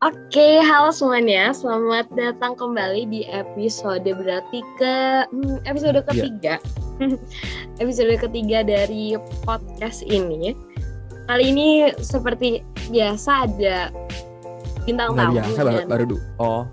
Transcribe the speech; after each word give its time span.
Oke, 0.00 0.64
halo 0.64 0.88
semuanya. 0.96 1.52
Selamat 1.52 2.08
datang 2.16 2.56
kembali 2.56 3.04
di 3.12 3.28
episode 3.28 4.08
berarti 4.08 4.64
ke 4.80 5.28
hmm, 5.28 5.60
episode 5.68 6.00
ketiga. 6.08 6.56
episode 7.84 8.08
ketiga 8.16 8.64
dari 8.64 9.20
podcast 9.44 10.00
ini. 10.08 10.56
Kali 11.28 11.52
ini 11.52 11.92
seperti 12.00 12.64
biasa 12.88 13.44
ada 13.44 13.92
bintang 14.88 15.20
tamu. 15.20 15.36
biasa 15.36 15.68
baru, 15.68 15.84
baru 15.84 16.04
du- 16.16 16.24
Oh, 16.40 16.64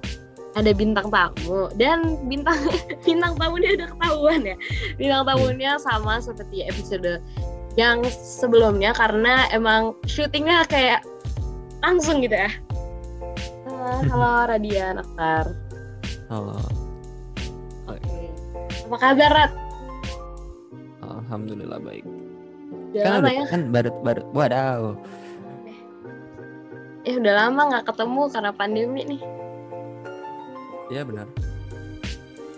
Ada 0.56 0.72
bintang 0.72 1.12
tamu 1.12 1.68
dan 1.76 2.16
bintang 2.32 2.56
bintang 3.04 3.36
tamunya 3.36 3.76
udah 3.76 3.92
ketahuan 3.92 4.40
ya. 4.48 4.56
Bintang 4.96 5.28
tamunya 5.28 5.76
sama 5.84 6.24
seperti 6.24 6.64
episode 6.64 7.20
yang 7.76 8.08
sebelumnya 8.08 8.96
karena 8.96 9.52
emang 9.52 10.00
syutingnya 10.08 10.64
kayak 10.72 11.04
langsung 11.84 12.24
gitu 12.24 12.40
ya. 12.40 12.48
Halo 13.88 14.52
Radian 14.52 15.00
Akhtar. 15.00 15.48
halo. 16.28 16.60
Oke. 17.88 18.20
Apa 18.84 18.98
kabar 19.00 19.32
Rat? 19.32 19.52
Alhamdulillah 21.00 21.80
baik. 21.80 22.04
Udah 22.92 23.00
kan 23.00 23.12
lama 23.16 23.24
udah, 23.24 23.32
ya? 23.32 23.44
kan 23.48 23.62
baru 23.72 23.92
baru 24.04 24.22
wadaw. 24.36 24.82
Eh 27.08 27.16
udah 27.16 27.34
lama 27.48 27.62
nggak 27.72 27.86
ketemu 27.88 28.22
karena 28.28 28.52
pandemi 28.52 29.02
nih. 29.08 29.22
Iya 30.92 31.02
benar. 31.08 31.28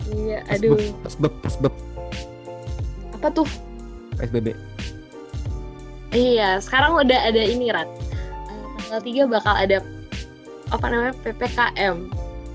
Iya, 0.09 0.42
aduh. 0.50 0.82
Pesbeb, 1.06 1.34
pesbeb, 1.46 1.73
Apa 3.14 3.30
tuh? 3.30 3.46
PSBB. 4.18 4.58
Iya, 6.09 6.58
sekarang 6.58 6.98
udah 6.98 7.20
ada 7.30 7.42
ini 7.46 7.70
Rat. 7.70 7.86
Eh, 7.86 8.66
Tanggal 8.82 9.02
3 9.06 9.30
bakal 9.30 9.54
ada 9.54 9.78
apa 10.70 10.86
namanya 10.86 11.14
PPKM 11.20 11.96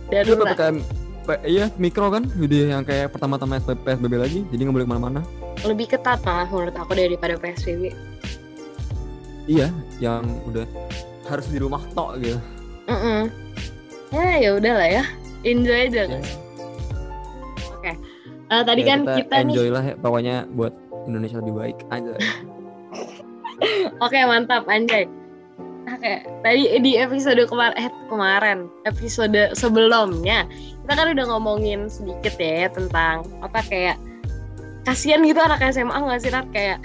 Itu 0.04 0.10
darurat. 0.10 0.46
PPKM 0.50 0.77
P- 1.24 1.45
iya 1.45 1.73
mikro 1.74 2.09
kan 2.09 2.29
jadi 2.30 2.70
yang 2.70 2.82
kayak 2.82 3.09
pertama-tama 3.09 3.57
PSBB 3.59 4.15
lagi 4.15 4.40
jadi 4.48 4.60
nggak 4.62 4.74
boleh 4.74 4.84
ke 4.84 4.90
mana-mana 4.90 5.20
Lebih 5.62 5.87
ketat 5.90 6.20
malah 6.20 6.45
menurut 6.45 6.74
aku 6.74 6.92
daripada 6.92 7.35
PSBB. 7.35 7.95
iya 9.46 9.68
yang 9.98 10.20
udah 10.45 10.65
harus 11.24 11.46
di 11.46 11.57
rumah 11.57 11.80
tok 11.90 12.16
gitu 12.18 12.38
Mm 12.85 13.32
Ya 14.10 14.26
ya 14.38 14.51
udah 14.54 14.74
lah 14.74 14.88
ya. 14.92 15.04
Enjoy 15.42 15.74
aja 15.82 16.01
Ya. 16.01 16.07
guys. 16.07 16.30
Oke. 17.68 17.92
Eh, 18.45 18.62
tadi 18.62 18.80
Ya, 18.80 18.87
kan 18.87 18.98
kita, 19.10 19.35
nih 19.35 19.45
enjoy 19.45 19.68
lah 19.68 19.82
ya, 19.82 19.95
pokoknya 19.96 20.35
buat 20.48 20.70
Indonesia 21.04 21.40
lebih 21.40 21.54
baik 21.54 21.79
aja 21.88 22.12
Oke 24.04 24.18
mantap 24.23 24.65
Anjay. 24.66 25.09
Oke, 25.85 26.24
tadi 26.40 26.63
di 26.80 26.96
episode 26.96 27.45
kemarin, 27.45 27.77
eh 27.77 27.93
kemarin, 28.09 28.59
episode 28.88 29.52
sebelumnya 29.52 30.49
kita 30.85 30.93
kan 30.96 31.13
udah 31.13 31.24
ngomongin 31.29 31.93
sedikit 31.93 32.41
ya 32.41 32.73
tentang 32.73 33.29
apa 33.45 33.60
kayak 33.68 33.96
kasihan 34.88 35.21
gitu 35.24 35.41
anak 35.41 35.60
SMA 35.73 35.93
nggak 35.93 36.21
sih 36.24 36.32
Rat 36.32 36.49
kayak 36.57 36.80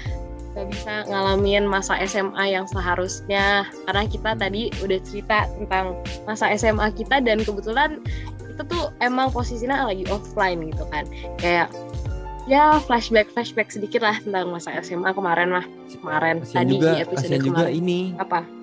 nggak 0.52 0.68
bisa 0.76 0.94
ngalamin 1.08 1.64
masa 1.64 1.96
SMA 2.04 2.44
yang 2.52 2.68
seharusnya. 2.68 3.64
Karena 3.88 4.04
kita 4.04 4.36
tadi 4.36 4.68
udah 4.84 5.00
cerita 5.08 5.48
tentang 5.56 5.96
masa 6.28 6.52
SMA 6.60 6.92
kita 6.96 7.24
dan 7.24 7.40
kebetulan 7.40 8.04
itu 8.52 8.62
tuh 8.68 8.92
emang 9.00 9.32
posisinya 9.32 9.88
lagi 9.88 10.04
offline 10.12 10.76
gitu 10.76 10.84
kan. 10.92 11.08
Kayak 11.40 11.72
ya 12.52 12.84
flashback 12.84 13.32
flashback 13.32 13.72
sedikit 13.72 14.04
lah 14.04 14.20
tentang 14.20 14.52
masa 14.52 14.76
SMA 14.84 15.16
kemarin 15.16 15.56
mah 15.56 15.66
kemarin 16.04 16.44
kasihan 16.44 16.68
tadi 16.68 16.72
juga 16.76 16.88
di 16.92 16.96
episode 17.08 17.24
kasihan 17.24 17.42
juga 17.48 17.64
kemarin. 17.64 17.80
ini. 17.80 18.00
Apa 18.20 18.59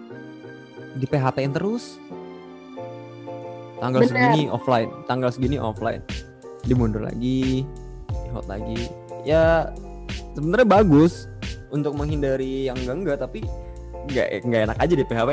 di 0.96 1.06
PHP-in 1.06 1.52
terus 1.52 2.00
tanggal 3.76 4.00
Bener. 4.02 4.10
segini 4.12 4.42
offline 4.48 4.90
tanggal 5.04 5.28
segini 5.28 5.56
offline 5.60 6.00
dimundur 6.64 7.04
lagi 7.04 7.62
di 8.08 8.28
hot 8.32 8.48
lagi 8.48 8.88
ya 9.22 9.68
sebenarnya 10.34 10.66
bagus 10.66 11.28
untuk 11.68 11.92
menghindari 11.92 12.66
yang 12.66 12.76
enggak 12.80 12.96
enggak 12.96 13.18
tapi 13.20 13.40
nggak 14.08 14.28
nggak 14.48 14.60
enak 14.70 14.78
aja 14.80 14.94
di 14.96 15.04
PHP 15.04 15.30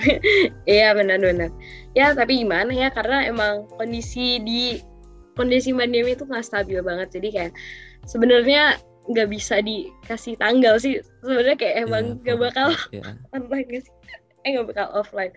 Iya 0.64 0.96
benar-benar. 0.96 1.52
Ya 1.92 2.16
tapi 2.16 2.40
gimana 2.40 2.72
ya 2.72 2.88
karena 2.88 3.28
emang 3.28 3.68
kondisi 3.76 4.40
di 4.40 4.80
kondisi 5.36 5.76
pandemi 5.76 6.16
itu 6.16 6.24
nggak 6.24 6.40
stabil 6.40 6.80
banget. 6.80 7.12
Jadi 7.20 7.28
kayak 7.28 7.52
sebenarnya 8.08 8.80
nggak 9.12 9.28
bisa 9.28 9.60
dikasih 9.60 10.40
tanggal 10.40 10.80
sih. 10.80 11.04
Sebenarnya 11.20 11.56
kayak 11.60 11.76
emang 11.84 12.04
Ya, 12.16 12.32
nggak 12.32 12.38
bakal 12.40 12.68
ya. 12.96 13.12
online 13.36 13.66
nggak 13.68 13.82
sih? 13.84 13.92
Eh 14.44 14.48
nggak 14.56 14.68
bakal 14.72 14.88
offline. 15.00 15.32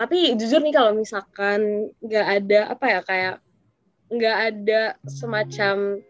Tapi 0.00 0.34
jujur 0.34 0.60
nih 0.64 0.74
kalau 0.74 0.92
misalkan 0.96 1.92
nggak 2.02 2.26
ada 2.42 2.60
apa 2.74 2.84
ya 2.88 3.00
kayak 3.06 3.34
nggak 4.12 4.36
ada 4.52 4.82
semacam 5.08 6.02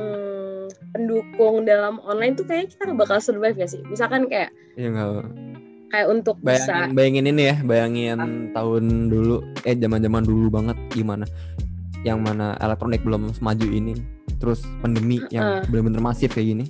hmm, 0.00 0.66
pendukung 0.96 1.68
dalam 1.68 2.00
online 2.02 2.34
tuh 2.34 2.46
kayak 2.48 2.72
kita 2.72 2.88
nggak 2.88 3.00
bakal 3.04 3.18
survive 3.20 3.58
ya 3.58 3.68
sih. 3.68 3.82
Misalkan 3.86 4.26
kayak 4.26 4.50
ya 4.78 4.88
nggak 4.88 5.10
kayak 5.92 6.08
untuk 6.08 6.40
bisa 6.40 6.88
bayangin 6.88 6.96
bayangin 6.96 7.26
ini 7.28 7.42
ya 7.52 7.56
bayangin 7.60 8.18
tahun 8.56 9.12
dulu 9.12 9.44
eh 9.68 9.76
zaman 9.76 10.00
zaman 10.00 10.24
dulu 10.24 10.48
banget 10.48 10.76
gimana 10.96 11.28
yang 12.02 12.24
mana 12.24 12.56
elektronik 12.64 13.04
belum 13.04 13.36
semaju 13.36 13.68
ini 13.68 13.94
terus 14.40 14.64
pandemi 14.80 15.20
yang 15.28 15.60
Heeh. 15.60 15.68
bener-bener 15.68 16.00
masif 16.00 16.32
kayak 16.32 16.56
gini 16.56 16.64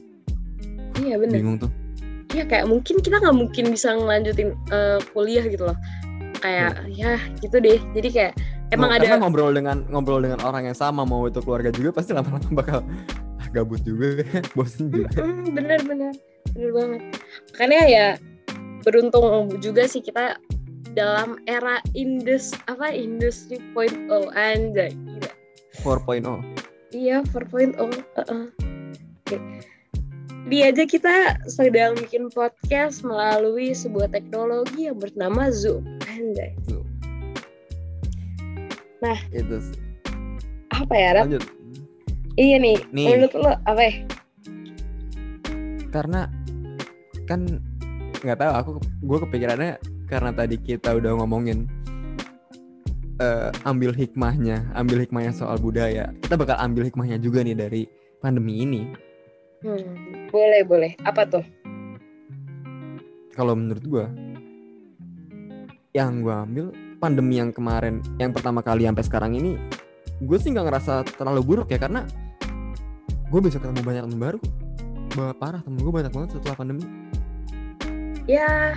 iya 1.06 1.16
bener 1.16 1.38
bingung 1.38 1.56
tuh 1.56 1.70
ya 2.32 2.44
kayak 2.48 2.66
mungkin 2.68 2.98
kita 3.00 3.20
nggak 3.20 3.36
mungkin 3.36 3.64
bisa 3.70 3.94
ngelanjutin 3.96 4.56
eh, 4.72 4.98
kuliah 5.12 5.44
gitu 5.46 5.68
loh. 5.68 5.78
Kayak 6.42 6.88
ya 6.90 7.20
gitu 7.38 7.56
deh. 7.62 7.78
Jadi 7.94 8.08
kayak 8.10 8.32
emang 8.74 8.90
Ngo- 8.90 8.96
ada 8.98 9.04
karena 9.06 9.20
ngobrol 9.22 9.52
dengan 9.54 9.76
ngobrol 9.92 10.20
dengan 10.24 10.40
orang 10.42 10.66
yang 10.66 10.76
sama 10.76 11.04
mau 11.06 11.28
itu 11.28 11.38
keluarga 11.44 11.70
juga 11.70 11.94
pasti 11.94 12.16
lama-lama 12.16 12.50
bakal 12.50 12.80
ah, 13.38 13.46
gabut 13.52 13.80
juga 13.84 14.24
bosen 14.56 14.90
juga. 14.90 15.12
Bener 15.52 15.80
bener. 15.86 16.12
Bener 16.56 16.70
banget. 16.74 17.02
Makanya 17.54 17.80
ya 17.86 18.06
beruntung 18.82 19.54
juga 19.62 19.86
sih 19.86 20.02
kita 20.02 20.36
dalam 20.92 21.40
era 21.48 21.80
indus 21.96 22.52
apa 22.68 22.92
industri 22.92 23.56
point 23.72 23.94
oh 24.12 24.28
anjay 24.36 24.92
gila. 24.92 25.32
4.0 25.80 26.42
iya 26.92 27.24
4.0 27.24 27.80
uh-uh. 27.80 28.44
Oke. 29.24 29.36
Di 30.42 30.58
aja 30.66 30.82
kita 30.82 31.38
sedang 31.46 31.94
bikin 31.94 32.26
podcast 32.34 33.06
melalui 33.06 33.70
sebuah 33.70 34.10
teknologi 34.10 34.90
yang 34.90 34.98
bernama 34.98 35.54
Zoom 35.54 35.86
anjay 36.10 36.50
Tuh. 36.66 36.82
Nah. 39.02 39.18
itu 39.34 39.58
sih. 39.58 39.78
apa 40.70 40.94
ya 40.94 41.08
Rat? 41.18 41.24
lanjut 41.26 41.44
iya 42.38 42.56
nih, 42.56 42.78
Nih. 42.94 43.06
menurut 43.12 43.34
lo 43.34 43.52
apa 43.66 43.82
ya 43.82 43.94
karena 45.92 46.20
kan 47.28 47.60
nggak 48.22 48.38
tahu 48.38 48.52
aku 48.54 48.70
gue 48.80 49.18
kepikirannya 49.28 49.72
karena 50.06 50.30
tadi 50.32 50.56
kita 50.56 50.96
udah 50.96 51.18
ngomongin 51.18 51.66
eh, 53.20 53.50
ambil 53.68 53.92
hikmahnya 53.92 54.70
ambil 54.72 55.02
hikmahnya 55.02 55.34
soal 55.34 55.58
budaya 55.60 56.14
kita 56.24 56.38
bakal 56.38 56.56
ambil 56.62 56.86
hikmahnya 56.86 57.18
juga 57.20 57.44
nih 57.44 57.58
dari 57.58 57.82
pandemi 58.22 58.62
ini 58.64 58.88
Hmm, 59.62 59.94
boleh 60.28 60.62
boleh. 60.66 60.92
Apa 61.02 61.24
tuh? 61.24 61.44
kalau 63.32 63.56
menurut 63.56 63.80
gue 63.80 64.06
yang 65.96 66.20
gue 66.20 66.36
ambil 66.36 66.66
pandemi 67.00 67.40
yang 67.40 67.48
kemarin 67.48 68.04
yang 68.20 68.28
pertama 68.28 68.60
kali 68.60 68.84
sampai 68.84 69.04
sekarang 69.08 69.32
ini 69.32 69.56
gue 70.20 70.36
sih 70.36 70.52
nggak 70.52 70.68
ngerasa 70.68 71.00
terlalu 71.16 71.40
buruk 71.40 71.72
ya 71.72 71.80
karena 71.80 72.04
gue 73.32 73.40
bisa 73.40 73.56
ketemu 73.56 73.80
banyak 73.80 74.02
teman 74.04 74.20
baru 74.20 74.40
Bah, 75.12 75.32
parah 75.32 75.64
temen 75.64 75.80
gue 75.80 75.88
banyak 75.88 76.12
banget 76.12 76.28
setelah 76.36 76.56
pandemi 76.60 76.84
Ya, 78.28 78.76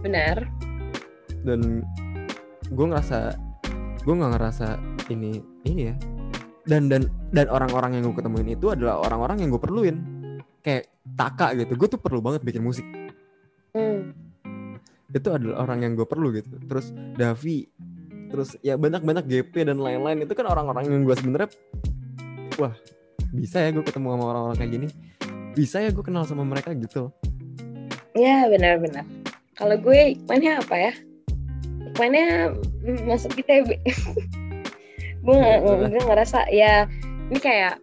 benar. 0.00 0.48
dan 1.44 1.84
gue 2.66 2.86
ngerasa 2.88 3.36
gue 4.02 4.14
nggak 4.16 4.32
ngerasa 4.40 4.66
ini 5.12 5.44
ini 5.68 5.92
ya 5.92 5.94
dan 6.66 6.90
dan 6.90 7.06
dan 7.30 7.46
orang-orang 7.48 7.98
yang 7.98 8.10
gue 8.10 8.18
ketemuin 8.18 8.52
itu 8.52 8.70
adalah 8.74 9.00
orang-orang 9.00 9.46
yang 9.46 9.50
gue 9.54 9.62
perluin 9.62 9.96
kayak 10.60 10.90
Taka 11.16 11.54
gitu 11.54 11.78
gue 11.78 11.88
tuh 11.88 12.00
perlu 12.02 12.18
banget 12.20 12.42
bikin 12.42 12.62
musik 12.62 12.86
Hmm. 13.76 14.16
itu 15.12 15.28
adalah 15.28 15.68
orang 15.68 15.84
yang 15.84 15.92
gue 15.94 16.08
perlu 16.08 16.32
gitu 16.32 16.56
terus 16.64 16.96
Davi 17.12 17.68
terus 18.32 18.56
ya 18.64 18.80
banyak-banyak 18.80 19.28
GP 19.28 19.68
dan 19.68 19.76
lain-lain 19.78 20.24
itu 20.24 20.32
kan 20.32 20.48
orang-orang 20.48 20.88
yang 20.88 21.04
gue 21.04 21.12
sebenarnya 21.12 21.52
wah 22.56 22.72
bisa 23.36 23.60
ya 23.60 23.68
gue 23.68 23.84
ketemu 23.84 24.16
sama 24.16 24.24
orang-orang 24.32 24.56
kayak 24.56 24.72
gini 24.80 24.88
bisa 25.52 25.84
ya 25.84 25.92
gue 25.92 26.00
kenal 26.00 26.24
sama 26.24 26.40
mereka 26.42 26.72
gitu 26.72 27.12
Ya, 28.16 28.48
benar-benar. 28.48 29.04
Kalau 29.60 29.76
gue 29.76 30.16
hikmahnya 30.16 30.64
apa 30.64 30.88
ya? 30.88 30.92
Mm, 32.80 33.04
masuk 33.04 33.36
ITB. 33.36 33.76
gue 35.26 35.34
nggak 35.34 35.58
Ya, 35.58 35.86
gue 35.90 36.02
ngerasa 36.06 36.38
ya 36.54 36.72
ini 37.34 37.38
kayak 37.42 37.82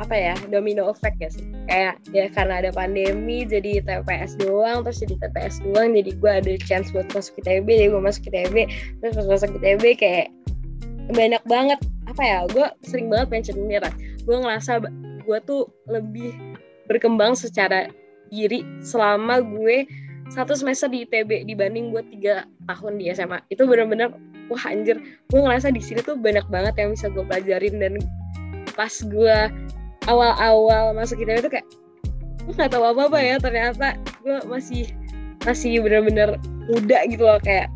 apa 0.00 0.14
ya 0.16 0.34
domino 0.48 0.88
effect 0.88 1.16
ya 1.20 1.28
sih? 1.32 1.44
Kayak 1.68 2.00
ya 2.12 2.28
karena 2.32 2.60
ada 2.64 2.70
pandemi 2.74 3.48
jadi 3.48 3.80
TPS 3.80 4.36
doang 4.40 4.84
terus 4.84 5.00
jadi 5.00 5.14
TPS 5.24 5.64
doang 5.64 5.96
jadi 5.96 6.10
gue 6.16 6.32
ada 6.32 6.52
chance 6.68 6.92
buat 6.92 7.08
masuk 7.16 7.40
ITB 7.44 7.68
jadi 7.68 7.88
gue 7.92 8.02
masuk 8.02 8.28
ITB 8.28 8.56
terus 9.00 9.14
pas 9.16 9.26
masuk 9.28 9.50
ITB 9.62 9.84
kayak 9.96 10.28
banyak 11.12 11.42
banget 11.48 11.80
apa 12.08 12.22
ya 12.22 12.38
gue 12.50 12.66
sering 12.84 13.08
banget 13.08 13.28
mention 13.32 13.56
ini 13.56 13.80
gue 14.22 14.36
ngerasa 14.36 14.84
gue 15.22 15.38
tuh 15.48 15.70
lebih 15.88 16.34
berkembang 16.90 17.32
secara 17.32 17.88
diri 18.32 18.64
selama 18.82 19.40
gue 19.44 19.86
satu 20.30 20.54
semester 20.54 20.86
di 20.86 21.02
ITB 21.08 21.48
dibanding 21.48 21.90
gue 21.90 22.02
tiga 22.14 22.46
tahun 22.70 23.00
di 23.00 23.10
SMA 23.10 23.42
itu 23.50 23.66
bener-bener 23.66 24.14
wah 24.52 24.64
anjir. 24.68 25.00
Gue 25.32 25.40
ngerasa 25.42 25.74
di 25.74 25.82
sini 25.82 26.04
tuh 26.04 26.14
banyak 26.14 26.46
banget 26.52 26.74
yang 26.78 26.94
bisa 26.94 27.10
gue 27.10 27.24
pelajarin 27.26 27.80
dan 27.82 27.98
pas 28.78 28.92
gue 28.92 29.36
awal-awal 30.06 30.94
masuk 30.94 31.18
ITB 31.20 31.42
itu 31.46 31.50
kayak 31.58 31.66
gue 32.46 32.54
nggak 32.54 32.70
tahu 32.74 32.84
apa 32.86 33.10
apa 33.10 33.18
ya 33.18 33.36
ternyata 33.38 33.86
gue 34.22 34.36
masih 34.46 34.90
masih 35.42 35.82
bener-bener 35.82 36.38
muda 36.70 36.98
gitu 37.10 37.26
loh 37.26 37.38
kayak 37.42 37.66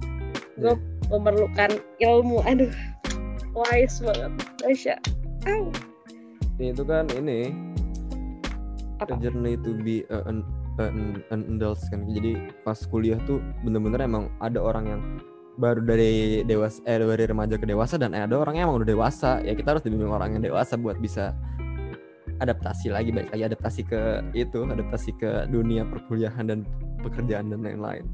gue 0.60 0.74
memerlukan 1.10 1.78
ilmu. 2.02 2.42
Aduh 2.46 2.70
wise 3.56 4.04
banget 4.04 4.32
Tasya 4.60 4.96
Ow. 5.48 5.72
Ini 6.60 6.72
itu 6.76 6.84
kan 6.84 7.08
ini 7.16 7.52
Apa? 9.00 9.16
a 9.16 9.20
journey 9.20 9.56
to 9.60 9.76
be 9.80 10.04
a, 10.12 10.24
an, 10.28 10.44
an, 10.78 11.22
an 11.32 11.40
adult 11.56 11.80
kan. 11.88 12.04
Jadi 12.08 12.36
pas 12.62 12.76
kuliah 12.88 13.18
tuh 13.24 13.40
bener-bener 13.64 14.04
emang 14.04 14.28
ada 14.38 14.60
orang 14.60 14.84
yang 14.86 15.02
baru 15.56 15.80
dari 15.80 16.44
dewasa 16.44 16.84
eh 16.84 17.00
dari 17.00 17.24
remaja 17.24 17.56
ke 17.56 17.64
dewasa 17.64 17.96
dan 17.96 18.12
ada 18.12 18.36
orang 18.36 18.60
yang 18.60 18.68
emang 18.68 18.84
udah 18.84 18.88
dewasa. 18.88 19.40
Ya 19.40 19.56
kita 19.56 19.76
harus 19.76 19.82
dibimbing 19.84 20.12
orang 20.12 20.36
yang 20.36 20.42
dewasa 20.44 20.76
buat 20.76 21.00
bisa 21.00 21.32
adaptasi 22.36 22.92
lagi 22.92 23.08
balik 23.16 23.32
lagi 23.32 23.48
adaptasi 23.48 23.80
ke 23.88 24.00
itu 24.36 24.68
adaptasi 24.68 25.16
ke 25.16 25.48
dunia 25.48 25.88
perkuliahan 25.88 26.44
dan 26.44 26.58
pekerjaan 27.00 27.48
dan 27.48 27.64
lain-lain. 27.64 28.04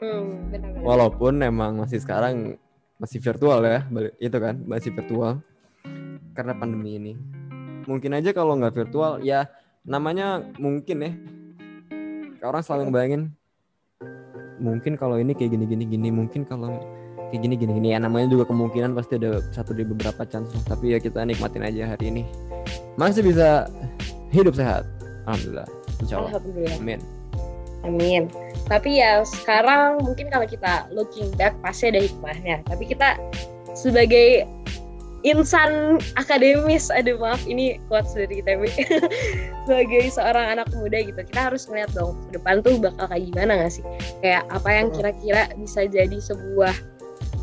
Hmm, 0.00 0.52
walaupun 0.80 1.40
emang 1.44 1.80
masih 1.84 2.00
sekarang 2.00 2.56
masih 2.96 3.20
virtual 3.20 3.60
ya 3.64 3.84
itu 4.16 4.36
kan 4.40 4.64
masih 4.64 4.90
virtual 4.96 5.44
karena 6.32 6.52
pandemi 6.56 6.96
ini. 6.96 7.12
Mungkin 7.84 8.16
aja 8.16 8.32
kalau 8.32 8.56
nggak 8.56 8.72
virtual 8.72 9.20
ya 9.20 9.44
namanya 9.84 10.40
mungkin 10.56 10.96
ya 11.04 11.12
orang 12.48 12.62
selalu 12.62 12.90
ngebayangin 12.90 13.22
mungkin 14.62 14.94
kalau 14.94 15.18
ini 15.18 15.34
kayak 15.34 15.56
gini 15.58 15.64
gini 15.66 15.84
gini 15.84 16.08
mungkin 16.14 16.46
kalau 16.46 16.70
kayak 17.34 17.42
gini 17.42 17.54
gini 17.58 17.72
gini. 17.74 17.88
Ya 17.90 17.98
namanya 17.98 18.30
juga 18.30 18.46
kemungkinan 18.46 18.94
pasti 18.94 19.18
ada 19.18 19.42
satu 19.50 19.74
dari 19.74 19.90
beberapa 19.90 20.22
chance. 20.22 20.54
Tapi 20.62 20.94
ya 20.94 20.98
kita 21.02 21.26
nikmatin 21.26 21.66
aja 21.66 21.90
hari 21.90 22.14
ini. 22.14 22.22
Masih 22.94 23.26
bisa 23.26 23.66
hidup 24.30 24.54
sehat. 24.54 24.86
Alhamdulillah. 25.26 25.68
Insya 25.98 26.14
Allah. 26.22 26.30
Alhamdulillah. 26.38 26.78
Amin. 26.78 27.00
Amin. 27.84 28.22
Tapi 28.70 29.02
ya 29.02 29.26
sekarang 29.26 30.00
mungkin 30.00 30.30
kalau 30.30 30.46
kita 30.46 30.88
looking 30.94 31.28
back 31.34 31.58
pasti 31.58 31.90
ada 31.90 32.00
hikmahnya. 32.00 32.62
Tapi 32.70 32.86
kita 32.86 33.18
sebagai 33.74 34.46
insan 35.24 35.98
akademis, 36.20 36.92
aduh 36.92 37.16
maaf 37.16 37.40
ini 37.48 37.80
quotes 37.88 38.12
dari 38.12 38.44
ITB. 38.44 38.68
sebagai 39.64 40.12
seorang 40.12 40.60
anak 40.60 40.68
muda 40.76 41.00
gitu, 41.00 41.16
kita 41.16 41.50
harus 41.50 41.64
ngeliat 41.66 41.90
dong 41.96 42.12
ke 42.28 42.36
depan 42.36 42.60
tuh 42.60 42.76
bakal 42.76 43.08
kayak 43.08 43.24
gimana 43.32 43.52
gak 43.64 43.72
sih? 43.72 43.84
Kayak 44.20 44.44
apa 44.52 44.68
yang 44.68 44.88
kira-kira 44.92 45.42
bisa 45.56 45.88
jadi 45.88 46.18
sebuah 46.20 46.76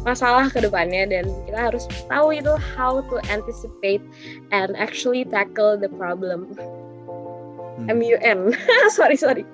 masalah 0.06 0.50
ke 0.50 0.62
depannya 0.62 1.10
dan 1.10 1.26
kita 1.50 1.60
harus 1.74 1.86
tahu 2.10 2.34
itu 2.34 2.54
how 2.78 3.02
to 3.10 3.18
anticipate 3.30 4.02
and 4.54 4.78
actually 4.78 5.26
tackle 5.26 5.78
the 5.78 5.90
problem. 5.98 6.54
Hmm. 7.82 7.98
MUN. 7.98 8.54
sorry 8.98 9.18
sorry. 9.18 9.46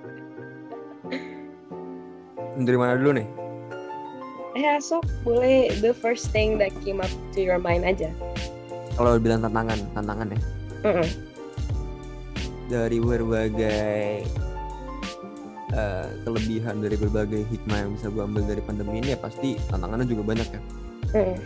dari 2.58 2.74
mana 2.74 2.98
dulu 2.98 3.22
nih 3.22 3.28
Ya, 4.58 4.82
so 4.82 5.06
boleh 5.22 5.70
the 5.86 5.94
first 5.94 6.34
thing 6.34 6.58
that 6.58 6.74
came 6.82 6.98
up 6.98 7.12
to 7.34 7.40
your 7.40 7.62
mind 7.62 7.86
aja. 7.86 8.10
kalau 8.98 9.14
bilang 9.22 9.46
tantangan 9.46 9.78
tantangan 9.94 10.34
ya 10.34 10.40
Mm-mm. 10.82 11.08
dari 12.66 12.98
berbagai 12.98 14.26
eh, 15.70 16.08
kelebihan 16.26 16.82
dari 16.82 16.98
berbagai 16.98 17.46
hikmah 17.46 17.78
yang 17.86 17.94
bisa 17.94 18.10
gue 18.10 18.26
ambil 18.26 18.42
dari 18.50 18.62
pandemi 18.66 18.98
ini 18.98 19.14
ya 19.14 19.20
pasti 19.22 19.62
tantangannya 19.70 20.10
juga 20.10 20.26
banyak 20.26 20.50
ya 20.50 20.62
Mm-mm. 21.14 21.38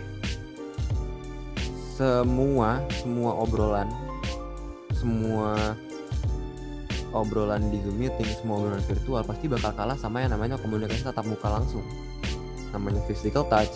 semua 2.00 2.80
semua 3.04 3.32
obrolan 3.36 3.92
semua 4.96 5.76
obrolan 7.12 7.68
di 7.68 7.84
zoom 7.84 8.00
meeting 8.00 8.32
semua 8.40 8.64
obrolan 8.64 8.84
virtual 8.88 9.28
pasti 9.28 9.52
bakal 9.52 9.76
kalah 9.76 10.00
sama 10.00 10.24
yang 10.24 10.32
namanya 10.32 10.56
komunikasi 10.56 11.04
tatap 11.04 11.28
muka 11.28 11.52
langsung 11.52 11.84
namanya 12.72 13.02
physical 13.06 13.44
touch 13.46 13.72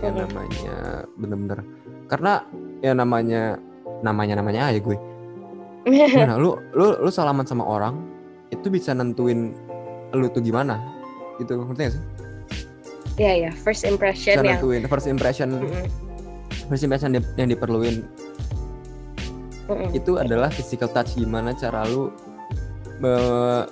yang 0.00 0.14
Mhm. 0.14 0.22
namanya 0.26 0.76
bener-bener 1.14 1.58
karena 2.06 2.32
ya 2.80 2.92
namanya 2.92 3.56
namanya 4.00 4.34
namanya 4.36 4.60
aja 4.68 4.78
gue 4.78 4.96
gimana 6.10 6.36
lu 6.36 6.54
lu 6.72 6.98
lu 6.98 7.10
salaman 7.10 7.44
sama 7.44 7.62
orang 7.62 7.94
itu 8.48 8.66
bisa 8.66 8.92
nentuin 8.92 9.54
lu 10.10 10.26
tuh 10.28 10.40
gimana 10.40 10.76
gitu 11.36 11.56
ngerti 11.58 11.82
gak 11.82 11.94
sih 11.94 12.04
Ya 13.20 13.36
ya, 13.38 13.52
first 13.52 13.84
impression 13.84 14.32
bisa 14.32 14.40
yang. 14.40 14.56
nentuin 14.56 14.82
first 14.86 15.04
impression 15.04 15.52
Mm-mm. 15.54 15.84
first 16.66 16.80
impression 16.82 17.12
yang, 17.12 17.24
yang 17.36 17.48
diperluin 17.48 18.08
Mm-mm. 19.68 19.92
itu 19.92 20.16
adalah 20.16 20.48
physical 20.48 20.88
touch 20.88 21.14
gimana 21.14 21.52
cara 21.52 21.84
lu 21.84 22.08
me- 22.98 23.68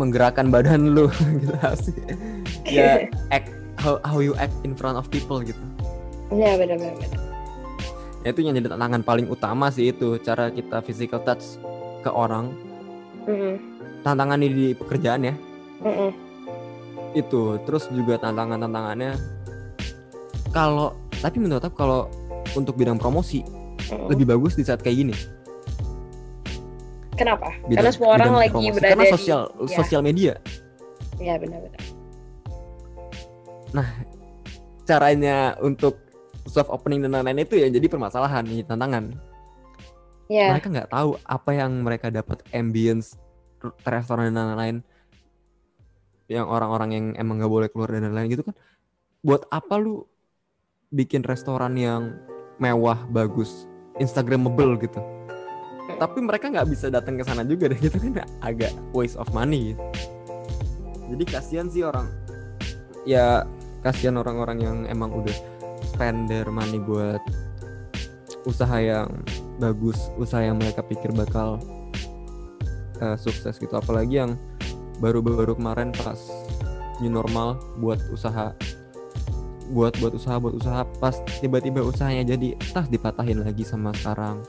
menggerakkan 0.00 0.48
badan 0.48 0.96
lu 0.96 1.06
gitu 1.44 1.52
sih 1.76 1.94
ya 2.64 3.04
act 3.28 3.52
how, 3.76 4.00
how 4.00 4.18
you 4.24 4.32
act 4.40 4.54
in 4.64 4.72
front 4.72 4.96
of 4.96 5.04
people 5.12 5.44
gitu 5.44 5.60
Ya 6.30 6.54
benar-benar. 6.54 6.94
benar. 6.94 7.18
Ya, 8.22 8.30
itu 8.30 8.40
yang 8.46 8.54
jadi 8.54 8.70
tantangan 8.70 9.02
paling 9.02 9.26
utama 9.26 9.66
sih 9.74 9.90
itu 9.90 10.14
cara 10.22 10.46
kita 10.46 10.78
physical 10.86 11.18
touch 11.26 11.58
ke 12.00 12.10
orang 12.12 12.54
Mm-mm. 13.26 13.58
tantangan 14.06 14.38
di 14.38 14.70
pekerjaan 14.78 15.26
ya 15.26 15.34
Mm-mm. 15.82 16.14
itu 17.18 17.58
terus 17.66 17.90
juga 17.90 18.20
tantangan 18.22 18.62
tantangannya 18.62 19.18
kalau 20.54 20.94
tapi 21.18 21.42
menurut 21.42 21.64
aku 21.64 21.76
kalau 21.76 22.06
untuk 22.54 22.78
bidang 22.78 22.94
promosi 23.00 23.42
Mm-mm. 23.90 24.06
lebih 24.12 24.30
bagus 24.30 24.54
di 24.54 24.62
saat 24.62 24.84
kayak 24.84 25.02
gini 25.02 25.14
Kenapa? 27.20 27.52
bidang- 27.60 27.76
Karena 27.76 27.90
semua 27.92 28.10
orang 28.10 28.32
lagi 28.34 28.50
promosi. 28.50 28.72
berada 28.72 28.90
karena 28.90 29.04
di- 29.04 29.12
sosial 29.12 29.40
ya. 29.60 29.76
sosial 29.76 30.00
media 30.00 30.34
Ya 31.20 31.36
benar-benar. 31.36 31.82
caranya 34.82 35.54
untuk 35.60 36.00
soft 36.44 36.66
opening 36.68 36.98
dan 37.00 37.14
lain-lain 37.14 37.44
itu 37.44 37.54
ya 37.54 37.68
jadi 37.68 37.86
permasalahan 37.86 38.42
nih 38.42 38.66
tantangan 38.66 39.14
Ya. 40.26 40.50
mereka 40.50 40.66
nggak 40.68 40.90
tahu 40.90 41.18
apa 41.20 41.50
yang 41.52 41.70
mereka 41.78 42.06
dapat 42.08 42.42
ambience 42.50 43.14
restoran 43.84 44.30
dan 44.30 44.48
lain-lain 44.48 44.76
yang 46.26 46.46
orang-orang 46.46 46.90
yang 46.90 47.04
emang 47.16 47.38
nggak 47.38 47.50
boleh 47.50 47.68
keluar 47.68 47.90
dan 47.90 48.06
lain-lain 48.06 48.30
gitu 48.30 48.42
kan 48.42 48.54
buat 49.20 49.46
apa 49.48 49.74
lu 49.76 50.06
bikin 50.88 51.22
restoran 51.22 51.74
yang 51.74 52.14
mewah 52.56 52.98
bagus 53.06 53.66
instagramable 53.98 54.74
gitu 54.80 54.98
tapi 56.00 56.24
mereka 56.24 56.48
nggak 56.48 56.68
bisa 56.72 56.88
datang 56.88 57.20
ke 57.20 57.24
sana 57.28 57.44
juga 57.44 57.68
deh 57.68 57.76
gitu 57.76 58.00
kan. 58.00 58.24
Agak 58.40 58.72
waste 58.96 59.20
of 59.20 59.28
money 59.36 59.76
gitu. 59.76 59.84
jadi 61.12 61.24
kasihan 61.28 61.68
sih 61.68 61.84
orang. 61.84 62.08
Ya 63.04 63.44
kasihan 63.84 64.16
orang-orang 64.16 64.58
yang 64.64 64.76
emang 64.88 65.12
udah 65.12 65.36
spend 65.84 66.32
their 66.32 66.48
money 66.48 66.80
buat 66.80 67.20
usaha 68.48 68.80
yang 68.80 69.12
bagus 69.60 70.08
usaha 70.16 70.40
yang 70.40 70.56
mereka 70.56 70.80
pikir 70.80 71.12
bakal 71.12 71.60
eh, 73.04 73.16
sukses 73.20 73.60
gitu. 73.60 73.76
Apalagi 73.76 74.24
yang 74.24 74.40
baru-baru 75.04 75.52
kemarin 75.52 75.92
pas 75.92 76.16
new 77.04 77.12
normal 77.12 77.60
buat 77.76 78.00
usaha 78.08 78.56
buat 79.70 79.94
buat 80.02 80.12
usaha 80.16 80.36
buat 80.36 80.54
usaha 80.56 80.82
pas 80.98 81.14
tiba-tiba 81.40 81.80
usahanya 81.80 82.34
jadi 82.34 82.58
tas 82.74 82.90
dipatahin 82.90 83.40
lagi 83.40 83.62
sama 83.62 83.94
sekarang 83.94 84.42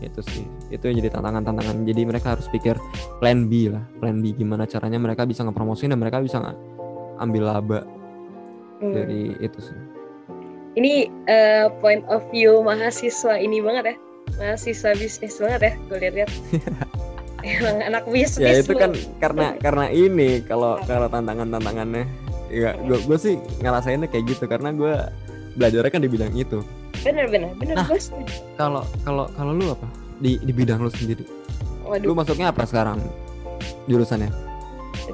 itu 0.00 0.20
sih 0.24 0.44
itu 0.68 0.80
yang 0.88 0.96
jadi 0.98 1.12
tantangan-tantangan 1.14 1.84
jadi 1.84 2.02
mereka 2.08 2.34
harus 2.36 2.48
pikir 2.48 2.76
plan 3.20 3.46
B 3.46 3.68
lah 3.68 3.84
plan 4.00 4.18
B 4.18 4.32
gimana 4.32 4.64
caranya 4.64 4.96
mereka 4.96 5.24
bisa 5.24 5.44
ngepromosin 5.44 5.92
dan 5.92 6.00
mereka 6.00 6.20
bisa 6.20 6.40
ambil 7.20 7.52
laba 7.52 7.80
Hmm. 8.80 8.96
dari 8.96 9.36
itu 9.38 9.60
sih 9.60 9.76
Ini 10.72 11.04
eh, 11.28 11.66
point 11.84 12.00
of 12.08 12.24
view 12.30 12.62
mahasiswa 12.62 13.36
ini 13.36 13.58
banget 13.60 13.92
ya. 13.92 13.96
Mahasiswa 14.38 14.94
bisnis 14.94 15.36
banget 15.36 15.60
ya, 15.66 15.72
gue 15.90 15.98
lihat-lihat. 15.98 16.30
Emang 17.44 17.76
anak 17.82 18.04
bisnis. 18.06 18.40
ya 18.40 18.52
itu 18.62 18.72
kan 18.78 18.94
karena 19.18 19.58
karena 19.58 19.90
ini 19.90 20.40
kalau 20.46 20.78
kalau 20.86 21.10
tantangan 21.10 21.50
tantangannya 21.50 22.06
ya 22.48 22.72
gue 22.86 23.02
gue 23.02 23.18
sih 23.18 23.34
ngerasainnya 23.60 24.06
kayak 24.06 24.30
gitu 24.30 24.44
karena 24.46 24.70
gue 24.70 24.94
belajarnya 25.58 25.90
kan 25.90 26.00
di 26.00 26.08
bidang 26.08 26.32
itu 26.38 26.62
Bener-bener, 27.00 27.50
bener 27.56 27.74
Nah. 27.80 27.88
kalau 28.54 28.82
kalau 29.02 29.24
kalau 29.32 29.52
lu 29.54 29.72
apa 29.72 29.88
di 30.20 30.36
di 30.42 30.52
bidang 30.52 30.84
lu 30.84 30.90
sendiri 30.90 31.24
Waduh, 31.80 32.06
Lu 32.06 32.14
masuknya 32.14 32.52
apa 32.52 32.62
sekarang? 32.64 33.00
Jurusannya? 33.88 34.30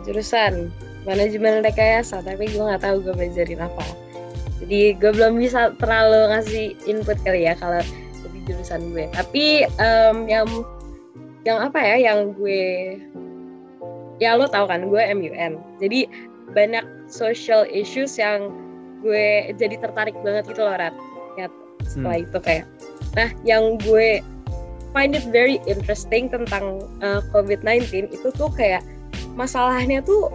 jurusan 0.05 0.69
manajemen 1.09 1.65
rekayasa, 1.65 2.21
tapi 2.21 2.53
gue 2.53 2.61
nggak 2.61 2.85
tahu 2.85 3.01
gue 3.01 3.15
belajarin 3.17 3.65
apa. 3.65 3.81
Jadi 4.61 4.93
gue 4.93 5.09
belum 5.09 5.41
bisa 5.41 5.73
terlalu 5.81 6.37
ngasih 6.37 6.67
input 6.85 7.17
kali 7.25 7.49
ya 7.49 7.57
kalau 7.57 7.81
di 8.29 8.41
jurusan 8.45 8.93
gue. 8.93 9.09
Tapi 9.15 9.65
em, 9.65 10.17
yang 10.29 10.45
yang 11.49 11.65
apa 11.65 11.79
ya, 11.81 12.13
yang 12.13 12.37
gue 12.37 12.99
ya 14.19 14.37
lo 14.37 14.45
tau 14.45 14.69
kan 14.69 14.85
gue 14.85 15.01
MUN. 15.17 15.57
Jadi 15.81 16.11
banyak 16.53 16.85
social 17.09 17.65
issues 17.67 18.21
yang 18.21 18.53
gue 19.01 19.49
jadi 19.55 19.81
tertarik 19.81 20.17
banget 20.21 20.45
gitu 20.51 20.61
loh 20.61 20.77
Rat. 20.77 20.93
Setelah 21.87 22.23
itu 22.23 22.39
kayak. 22.43 22.65
Nah, 23.15 23.31
yang 23.47 23.81
gue 23.81 24.21
find 24.93 25.17
it 25.17 25.25
very 25.33 25.61
interesting 25.69 26.29
tentang 26.29 26.85
uh, 27.01 27.21
COVID-19 27.33 28.13
itu 28.13 28.29
tuh 28.35 28.51
kayak 28.53 28.85
masalahnya 29.39 30.01
tuh 30.05 30.33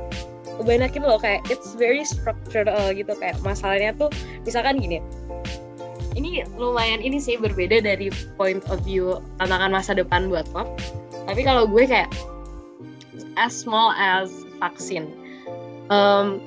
banyakin 0.62 1.02
loh 1.02 1.18
kayak 1.18 1.42
it's 1.50 1.74
very 1.78 2.06
structural 2.06 2.94
gitu. 2.94 3.12
Kayak 3.18 3.38
masalahnya 3.46 3.94
tuh 3.98 4.10
misalkan 4.46 4.78
gini 4.78 5.02
ini 6.16 6.44
lumayan 6.60 7.00
ini 7.00 7.18
sih 7.18 7.40
berbeda 7.40 7.80
dari 7.84 8.12
point 8.36 8.62
of 8.68 8.84
view 8.84 9.20
tantangan 9.40 9.72
masa 9.72 9.96
depan 9.96 10.28
buat 10.28 10.48
lo. 10.52 10.68
Tapi 11.28 11.42
kalau 11.48 11.64
gue 11.70 11.88
kayak 11.88 12.12
as 13.40 13.56
small 13.56 13.96
as 13.96 14.30
vaksin. 14.60 15.08
Um, 15.92 16.40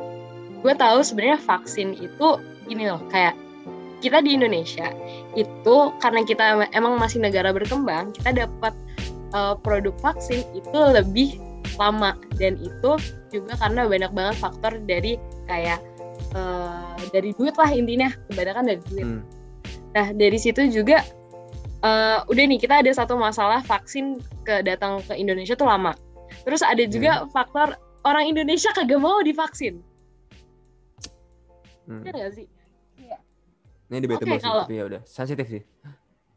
gue 0.65 0.73
tahu 0.77 1.05
sebenarnya 1.05 1.41
vaksin 1.41 1.97
itu 2.01 2.27
gini 2.65 2.89
loh 2.89 3.01
kayak 3.13 3.37
kita 4.05 4.21
di 4.21 4.37
Indonesia 4.37 4.93
itu 5.33 5.77
karena 6.05 6.21
kita 6.29 6.69
emang 6.77 7.01
masih 7.01 7.25
negara 7.25 7.57
berkembang 7.57 8.13
kita 8.21 8.45
dapat 8.45 8.77
uh, 9.33 9.57
produk 9.57 9.97
vaksin 10.05 10.45
itu 10.53 10.79
lebih 10.93 11.41
lama 11.81 12.13
dan 12.37 12.61
itu 12.61 12.91
juga 13.33 13.57
karena 13.57 13.89
banyak 13.89 14.13
banget 14.13 14.37
faktor 14.37 14.73
dari 14.85 15.17
kayak 15.49 15.81
uh, 16.37 16.95
dari 17.11 17.33
duit 17.35 17.57
lah 17.57 17.71
intinya 17.73 18.13
kebanyakan 18.31 18.65
dari 18.69 18.81
duit. 18.93 19.07
Hmm. 19.09 19.23
Nah 19.97 20.07
dari 20.15 20.39
situ 20.39 20.71
juga 20.71 21.03
uh, 21.83 22.23
udah 22.31 22.45
nih 22.47 22.61
kita 22.63 22.85
ada 22.85 22.91
satu 22.95 23.19
masalah 23.19 23.65
vaksin 23.67 24.23
ke 24.47 24.63
datang 24.63 25.03
ke 25.03 25.19
Indonesia 25.19 25.59
tuh 25.59 25.67
lama. 25.67 25.97
Terus 26.47 26.63
ada 26.63 26.85
juga 26.87 27.27
faktor 27.35 27.75
orang 28.05 28.31
Indonesia 28.31 28.71
kagak 28.71 29.01
mau 29.01 29.19
divaksin. 29.25 29.81
Hmm. 31.85 32.01
Iya 32.07 32.13
gak 32.17 32.33
sih? 32.39 32.47
Ini 33.95 34.03
debatable 34.03 34.35
sih, 34.35 34.43
kalau- 34.43 34.67
tapi 34.67 34.75
ya 34.75 34.85
udah 34.91 35.01
sensitif 35.07 35.47
sih. 35.47 35.63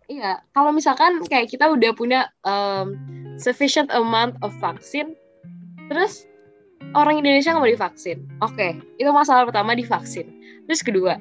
Iya, 0.08 0.40
kalau 0.56 0.72
misalkan 0.72 1.20
kayak 1.28 1.52
kita 1.52 1.68
udah 1.68 1.92
punya 1.92 2.32
um, 2.48 2.96
sufficient 3.36 3.92
amount 3.92 4.40
of 4.40 4.56
vaksin, 4.64 5.18
terus 5.92 6.24
orang 6.96 7.20
Indonesia 7.20 7.52
nggak 7.52 7.64
mau 7.66 7.68
divaksin. 7.68 8.24
Oke, 8.40 8.80
itu 9.02 9.10
masalah 9.12 9.44
pertama 9.44 9.76
divaksin. 9.76 10.32
Terus 10.64 10.80
kedua, 10.80 11.20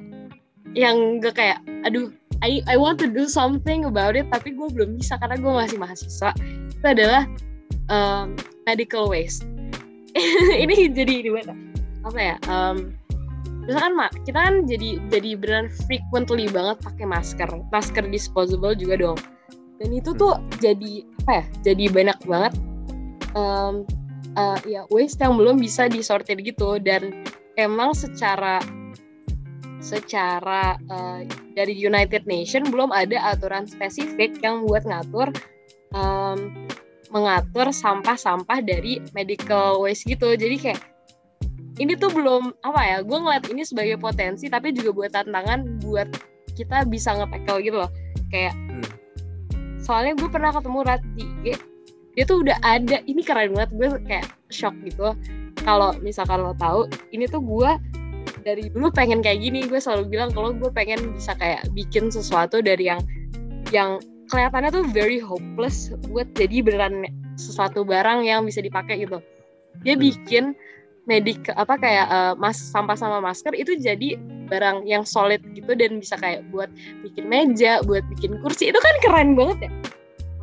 yang 0.71 1.19
gue 1.19 1.35
kayak, 1.35 1.59
aduh, 1.83 2.13
I 2.39 2.63
I 2.69 2.79
want 2.79 3.01
to 3.03 3.11
do 3.11 3.27
something 3.27 3.83
about 3.83 4.15
it, 4.15 4.29
tapi 4.31 4.55
gue 4.55 4.69
belum 4.71 4.95
bisa 4.95 5.19
karena 5.19 5.35
gue 5.35 5.51
masih 5.51 5.75
mahasiswa. 5.81 6.31
Itu 6.71 6.85
adalah 6.87 7.27
um, 7.91 8.39
medical 8.63 9.11
waste. 9.11 9.43
ini 10.63 10.87
jadi 10.95 11.27
gimana? 11.27 11.51
Apa 12.07 12.19
ya? 12.23 12.35
Um, 12.47 12.95
misalkan 13.67 13.93
mak 13.99 14.15
kita 14.23 14.39
kan 14.39 14.63
jadi 14.63 14.97
jadi 15.11 15.35
beneran 15.35 15.67
frequently 15.85 16.47
banget 16.47 16.79
pakai 16.79 17.05
masker. 17.05 17.49
Masker 17.69 18.07
disposable 18.07 18.73
juga 18.79 18.95
dong. 18.95 19.19
Dan 19.77 19.93
itu 19.93 20.15
tuh 20.15 20.39
jadi 20.63 21.05
apa 21.27 21.43
ya 21.43 21.45
jadi 21.61 21.83
banyak 21.91 22.19
banget 22.25 22.53
um, 23.35 23.83
uh, 24.39 24.57
ya 24.65 24.87
waste 24.89 25.19
yang 25.19 25.35
belum 25.35 25.59
bisa 25.59 25.91
disortir 25.91 26.39
gitu. 26.39 26.79
Dan 26.79 27.27
emang 27.59 27.91
secara 27.91 28.63
secara 29.83 30.79
uh, 30.89 31.21
dari 31.53 31.75
United 31.75 32.25
Nation 32.25 32.65
belum 32.71 32.89
ada 32.89 33.35
aturan 33.35 33.69
spesifik 33.69 34.39
yang 34.41 34.65
buat 34.65 34.87
ngatur 34.87 35.29
um, 35.93 36.55
mengatur 37.11 37.71
sampah-sampah 37.71 38.59
dari 38.63 38.99
medical 39.15 39.83
waste 39.83 40.07
gitu. 40.07 40.35
Jadi 40.35 40.55
kayak 40.59 40.81
ini 41.77 41.93
tuh 41.97 42.09
belum 42.09 42.53
apa 42.65 42.81
ya 42.81 42.97
gue 43.05 43.17
ngeliat 43.17 43.45
ini 43.49 43.61
sebagai 43.65 43.97
potensi 44.01 44.49
tapi 44.49 44.73
juga 44.73 44.91
buat 44.93 45.11
tantangan 45.13 45.81
buat 45.85 46.09
kita 46.57 46.89
bisa 46.89 47.13
nge-tackle 47.13 47.61
gitu 47.61 47.77
loh 47.85 47.91
kayak 48.33 48.53
Hmm. 48.53 48.83
soalnya 49.81 50.13
gue 50.17 50.29
pernah 50.29 50.51
ketemu 50.51 50.79
Rat 50.83 51.01
di 51.15 51.23
IG 51.23 51.45
dia 52.17 52.25
tuh 52.25 52.41
udah 52.41 52.57
ada 52.65 52.97
ini 53.05 53.21
keren 53.21 53.53
banget 53.53 53.69
gue 53.77 53.87
kayak 54.09 54.25
shock 54.49 54.73
gitu 54.81 55.13
kalau 55.61 55.93
misalkan 56.01 56.41
lo 56.41 56.57
tahu 56.57 56.89
ini 57.13 57.29
tuh 57.29 57.39
gue 57.45 57.71
dari 58.41 58.73
dulu 58.73 58.89
pengen 58.89 59.21
kayak 59.21 59.43
gini 59.43 59.69
gue 59.69 59.77
selalu 59.77 60.17
bilang 60.17 60.29
kalau 60.33 60.49
gue 60.51 60.71
pengen 60.73 61.13
bisa 61.13 61.37
kayak 61.37 61.61
bikin 61.77 62.09
sesuatu 62.09 62.59
dari 62.59 62.89
yang 62.89 63.01
yang 63.69 64.01
kelihatannya 64.33 64.71
tuh 64.73 64.83
very 64.91 65.21
hopeless 65.21 65.93
buat 66.09 66.27
jadi 66.33 66.65
beneran 66.65 67.05
sesuatu 67.37 67.85
barang 67.85 68.25
yang 68.25 68.43
bisa 68.43 68.59
dipakai 68.65 69.05
gitu 69.05 69.21
dia 69.85 69.93
Hmm. 69.93 70.03
Medik 71.07 71.47
apa 71.55 71.79
kayak 71.79 72.07
eh, 72.11 72.33
mas 72.35 72.59
sampah 72.59 72.99
sama 72.99 73.23
masker 73.23 73.55
itu 73.55 73.79
jadi 73.79 74.19
barang 74.47 74.87
yang 74.87 75.03
solid 75.03 75.43
gitu 75.55 75.75
dan 75.75 75.99
bisa 75.99 76.15
kayak 76.19 76.43
buat 76.51 76.71
bikin 77.03 77.27
meja, 77.27 77.83
buat 77.83 78.03
bikin 78.15 78.39
kursi 78.43 78.71
itu 78.71 78.79
kan 78.79 78.95
keren 79.03 79.29
banget 79.35 79.67
ya. 79.67 79.71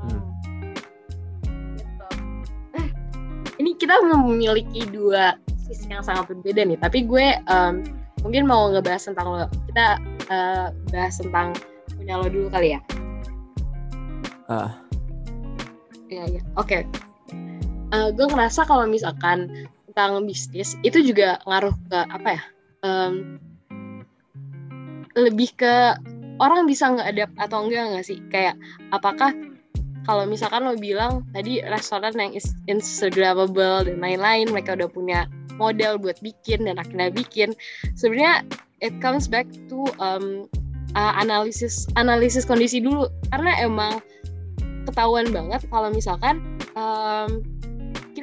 Hmm. 0.04 0.22
Gitu. 1.76 2.06
Eh, 2.80 2.88
ini 3.60 3.70
kita 3.76 3.96
memiliki 4.04 4.84
dua 4.92 5.40
sisi 5.64 5.88
yang 5.88 6.04
sangat 6.04 6.28
berbeda 6.28 6.68
nih, 6.68 6.76
tapi 6.80 7.08
gue 7.08 7.40
em, 7.40 7.74
mungkin 8.20 8.44
mau 8.44 8.68
ngebahas 8.72 9.08
tentang 9.08 9.26
lo. 9.32 9.48
Kita 9.72 9.86
eh, 10.28 10.66
bahas 10.92 11.14
tentang 11.16 11.56
punya 11.96 12.20
lo 12.20 12.28
dulu 12.28 12.48
kali 12.52 12.76
ya. 12.76 12.80
Ah. 14.52 14.76
Iya, 16.12 16.24
iya. 16.28 16.42
Oke. 16.60 16.84
Eh, 17.94 18.08
gue 18.12 18.26
ngerasa 18.28 18.68
kalau 18.68 18.84
misalkan 18.84 19.48
tentang 19.94 20.26
bisnis 20.26 20.74
itu 20.82 20.98
juga 21.06 21.38
ngaruh 21.46 21.70
ke 21.86 21.98
apa 22.10 22.28
ya? 22.34 22.42
Em, 22.82 23.38
lebih 25.14 25.54
ke 25.54 25.94
orang 26.42 26.66
bisa 26.66 26.90
nge-adapt 26.90 27.34
atau 27.38 27.62
enggak 27.62 27.94
nggak 27.94 28.04
sih? 28.04 28.18
Kayak 28.26 28.58
apakah 28.90 29.30
kalau 30.04 30.26
misalkan 30.26 30.66
lo 30.66 30.74
bilang 30.74 31.22
tadi 31.32 31.62
restoran 31.64 32.12
yang 32.18 32.34
instagramable 32.66 33.88
dan 33.88 34.02
lain-lain 34.02 34.50
mereka 34.52 34.76
udah 34.76 34.90
punya 34.90 35.20
model 35.56 35.96
buat 35.96 36.18
bikin 36.20 36.66
dan 36.68 36.76
akhirnya 36.76 37.14
bikin 37.14 37.54
sebenarnya 37.96 38.44
it 38.82 38.92
comes 39.00 39.30
back 39.30 39.46
to 39.70 39.86
um, 40.02 40.44
uh, 40.98 41.14
analisis 41.16 41.88
analisis 41.96 42.44
kondisi 42.44 42.82
dulu 42.82 43.08
karena 43.32 43.54
emang 43.62 44.02
ketahuan 44.84 45.30
banget 45.32 45.64
kalau 45.72 45.88
misalkan 45.88 46.42
um, 46.76 47.40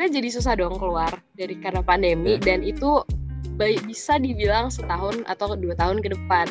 kita 0.02 0.18
jadi 0.18 0.30
susah 0.34 0.54
dong 0.58 0.82
keluar 0.82 1.14
dari 1.38 1.54
karena 1.62 1.86
pandemi 1.86 2.34
Ya. 2.34 2.42
dan 2.42 2.66
itu 2.66 3.06
baik 3.54 3.86
bisa 3.86 4.18
dibilang 4.18 4.74
setahun 4.74 5.22
atau 5.30 5.54
dua 5.54 5.78
tahun 5.78 6.02
ke 6.02 6.18
depan. 6.18 6.50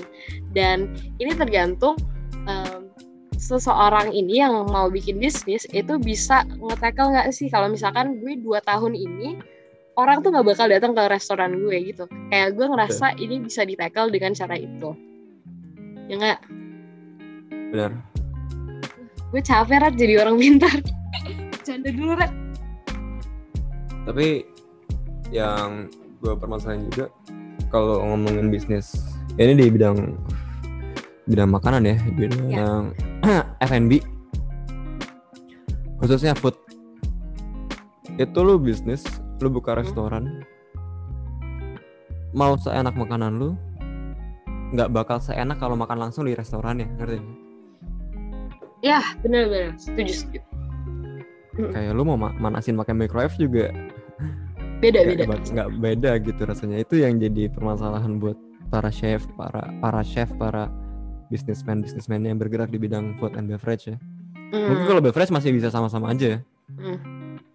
Dan 0.55 0.95
ini 1.19 1.35
tergantung 1.35 1.99
um, 2.47 2.87
seseorang 3.35 4.15
ini 4.15 4.39
yang 4.39 4.71
mau 4.71 4.87
bikin 4.87 5.19
bisnis 5.19 5.67
itu 5.75 5.99
bisa 5.99 6.47
nge-tackle 6.63 7.11
nggak 7.11 7.35
sih? 7.35 7.51
Kalau 7.51 7.67
misalkan 7.67 8.23
gue 8.23 8.39
dua 8.39 8.63
tahun 8.63 8.95
ini 8.95 9.43
orang 9.99 10.23
tuh 10.23 10.31
nggak 10.31 10.47
bakal 10.47 10.71
datang 10.71 10.95
ke 10.95 11.03
restoran 11.11 11.59
gue 11.59 11.91
gitu. 11.91 12.07
Kayak 12.31 12.55
gue 12.55 12.71
ngerasa 12.71 13.19
ini 13.19 13.43
bisa 13.43 13.67
di-tackle 13.67 14.15
dengan 14.15 14.31
cara 14.31 14.55
itu. 14.55 14.95
Ya 16.07 16.15
nggak? 16.23 16.39
Benar. 17.75 17.93
gue 19.35 19.43
capek 19.43 19.83
Rat 19.83 19.95
jadi 19.99 20.23
orang 20.23 20.39
pintar. 20.39 20.79
Canda 21.67 21.91
dulu 21.91 22.15
Rat 22.15 22.40
Tapi 24.05 24.45
yang 25.31 25.89
gue 26.21 26.35
permasalahan 26.37 26.85
juga 26.91 27.07
kalau 27.71 28.03
ngomongin 28.03 28.51
bisnis 28.51 28.99
ya 29.39 29.47
ini 29.47 29.63
di 29.63 29.71
bidang 29.71 30.19
bidang 31.31 31.51
makanan 31.55 31.87
ya, 31.87 31.97
di 32.03 32.11
bidang 32.27 32.93
F&B 33.71 34.03
khususnya 36.01 36.33
food. 36.35 36.57
Itu 38.21 38.45
lu 38.45 38.61
bisnis, 38.61 39.05
lu 39.41 39.49
buka 39.49 39.77
restoran 39.77 40.45
mau 42.31 42.55
seenak 42.55 42.95
makanan 42.95 43.43
lu 43.43 43.59
nggak 44.71 44.91
bakal 44.95 45.19
seenak 45.19 45.59
kalau 45.59 45.75
makan 45.75 45.99
langsung 45.99 46.31
di 46.31 46.35
restoran 46.35 46.79
ya 46.79 46.89
ngerti? 46.95 47.19
Ya 48.81 49.03
bener-bener 49.21 49.75
setuju 49.77 50.13
setuju 50.15 50.41
kayak 51.69 51.93
lu 51.93 52.03
mau 52.03 52.17
ma- 52.17 52.33
manasin 52.33 52.75
pakai 52.75 52.97
microwave 52.97 53.37
juga 53.37 53.69
beda 54.81 54.99
nggak 55.05 55.17
beda 55.29 55.37
nggak 55.53 55.69
beda 55.77 56.11
gitu 56.25 56.41
rasanya 56.49 56.81
itu 56.81 56.95
yang 56.97 57.21
jadi 57.21 57.53
permasalahan 57.53 58.17
buat 58.17 58.41
para 58.73 58.89
chef 58.89 59.29
para 59.37 59.69
para 59.79 60.01
chef 60.01 60.33
para 60.41 60.73
businessman 61.29 61.85
businessman 61.85 62.25
yang 62.25 62.41
bergerak 62.41 62.73
di 62.73 62.81
bidang 62.81 63.13
food 63.21 63.37
and 63.37 63.47
beverage 63.47 63.93
ya 63.93 63.99
Hmm, 64.51 64.67
mungkin 64.67 64.83
kalau 64.83 64.99
beverage 64.99 65.31
masih 65.31 65.55
bisa 65.55 65.71
sama-sama 65.71 66.11
aja 66.11 66.39
ya 66.39 66.41
Hmm. 66.71 66.99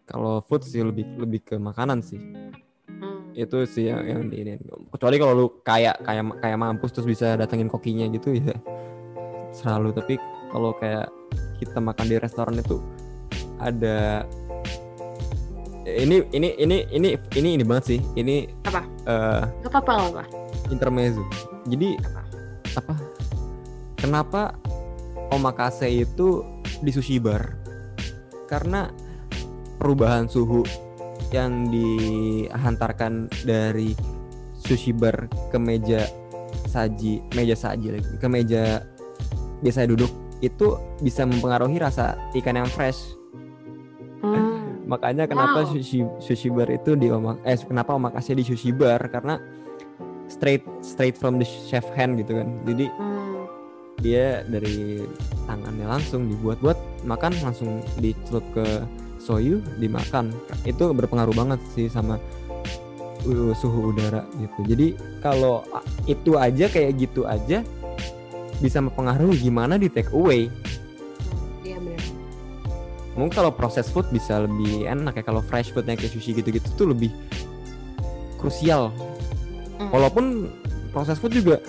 Kalau 0.03 0.43
food 0.43 0.63
sih 0.63 0.83
lebih 0.83 1.07
lebih 1.15 1.39
ke 1.41 1.55
makanan 1.55 2.03
sih. 2.03 2.19
Hmm. 2.85 3.31
Itu 3.31 3.63
sih 3.63 3.87
yang, 3.87 4.03
yang 4.03 4.21
di 4.27 4.43
ini. 4.43 4.51
Kecuali 4.91 5.15
kalau 5.15 5.33
lu 5.33 5.45
kayak 5.59 6.03
kayak 6.03 6.35
kayak 6.39 6.57
mampus 6.59 6.91
terus 6.91 7.07
bisa 7.07 7.35
datengin 7.35 7.71
kokinya 7.71 8.05
gitu 8.11 8.35
ya. 8.35 8.53
Selalu 9.49 9.95
tapi 9.95 10.13
kalau 10.51 10.75
kayak 10.75 11.07
kita 11.57 11.79
makan 11.79 12.05
di 12.05 12.15
restoran 12.19 12.59
itu 12.59 12.77
ada 13.59 14.23
ini 15.85 16.25
ini 16.33 16.49
ini 16.57 16.77
ini 16.89 17.09
ini 17.37 17.49
ini 17.61 17.63
banget 17.63 17.85
sih. 17.95 17.99
Ini 18.17 18.35
Apa? 18.65 18.81
eh, 19.05 19.41
Gak 19.61 19.71
apa-apa 19.71 19.91
gak 19.93 20.09
apa. 20.11 20.23
intermezzo. 20.73 21.23
Jadi 21.69 21.97
Apa? 22.01 22.21
apa? 22.75 22.93
Kenapa 23.95 24.41
omakase 25.31 25.89
itu 25.89 26.41
di 26.81 26.91
sushi 26.91 27.17
bar? 27.17 27.53
Karena 28.45 28.89
perubahan 29.77 30.29
suhu 30.29 30.61
yang 31.33 31.69
dihantarkan 31.69 33.29
dari 33.45 33.93
sushi 34.55 34.93
bar 34.93 35.25
ke 35.49 35.57
meja 35.57 36.05
saji, 36.69 37.21
meja 37.33 37.55
saji 37.57 37.97
lagi, 37.97 38.13
ke 38.17 38.27
meja 38.29 38.81
biasa 39.61 39.87
duduk 39.89 40.11
itu 40.43 40.77
bisa 41.01 41.25
mempengaruhi 41.25 41.79
rasa 41.79 42.17
ikan 42.37 42.61
yang 42.61 42.69
fresh. 42.69 43.15
Makanya 44.85 45.25
kenapa 45.25 45.65
Wow. 45.65 45.73
sushi 45.73 46.05
sushi 46.21 46.47
bar 46.53 46.69
itu 46.69 46.93
di 46.93 47.09
omak 47.09 47.41
eh 47.41 47.57
kenapa 47.57 47.97
omakase 47.97 48.37
di 48.37 48.45
sushi 48.45 48.69
bar 48.69 49.01
karena 49.09 49.41
straight 50.29 50.61
straight 50.81 51.17
from 51.17 51.41
the 51.41 51.45
chef 51.45 51.85
hand 51.97 52.21
gitu 52.21 52.37
kan. 52.37 52.47
Jadi 52.69 52.85
Hmm. 52.93 53.45
dia 53.97 54.45
dari 54.45 55.01
tangannya 55.49 55.87
langsung 55.89 56.29
dibuat-buat 56.29 56.77
makan 57.03 57.33
langsung 57.41 57.81
dicelup 57.97 58.45
ke 58.53 58.65
soyu 59.17 59.57
dimakan 59.81 60.29
itu 60.69 60.93
berpengaruh 60.93 61.33
banget 61.33 61.57
sih 61.73 61.89
sama 61.89 62.21
uh, 63.25 63.53
suhu 63.57 63.89
udara 63.89 64.21
gitu 64.37 64.59
jadi 64.69 64.87
kalau 65.17 65.65
itu 66.05 66.37
aja 66.37 66.69
kayak 66.69 66.93
gitu 67.01 67.25
aja 67.25 67.65
bisa 68.59 68.79
mempengaruhi 68.79 69.35
gimana 69.41 69.75
di 69.75 69.91
take 69.91 70.11
away. 70.15 70.47
Mungkin 73.15 73.33
kalau 73.33 73.49
proses 73.49 73.87
food 73.87 74.05
bisa 74.09 74.39
lebih 74.39 74.85
enak 74.85 75.15
ya 75.15 75.23
kalau 75.23 75.39
fresh 75.39 75.71
food 75.71 75.83
yang 75.83 75.95
kayak 75.95 76.11
sushi 76.11 76.31
gitu-gitu 76.33 76.67
tuh 76.75 76.87
lebih 76.87 77.11
krusial 78.37 78.91
Hmm. 79.75 79.91
walaupun 79.91 80.47
proses 80.89 81.15
food 81.15 81.35
juga 81.35 81.59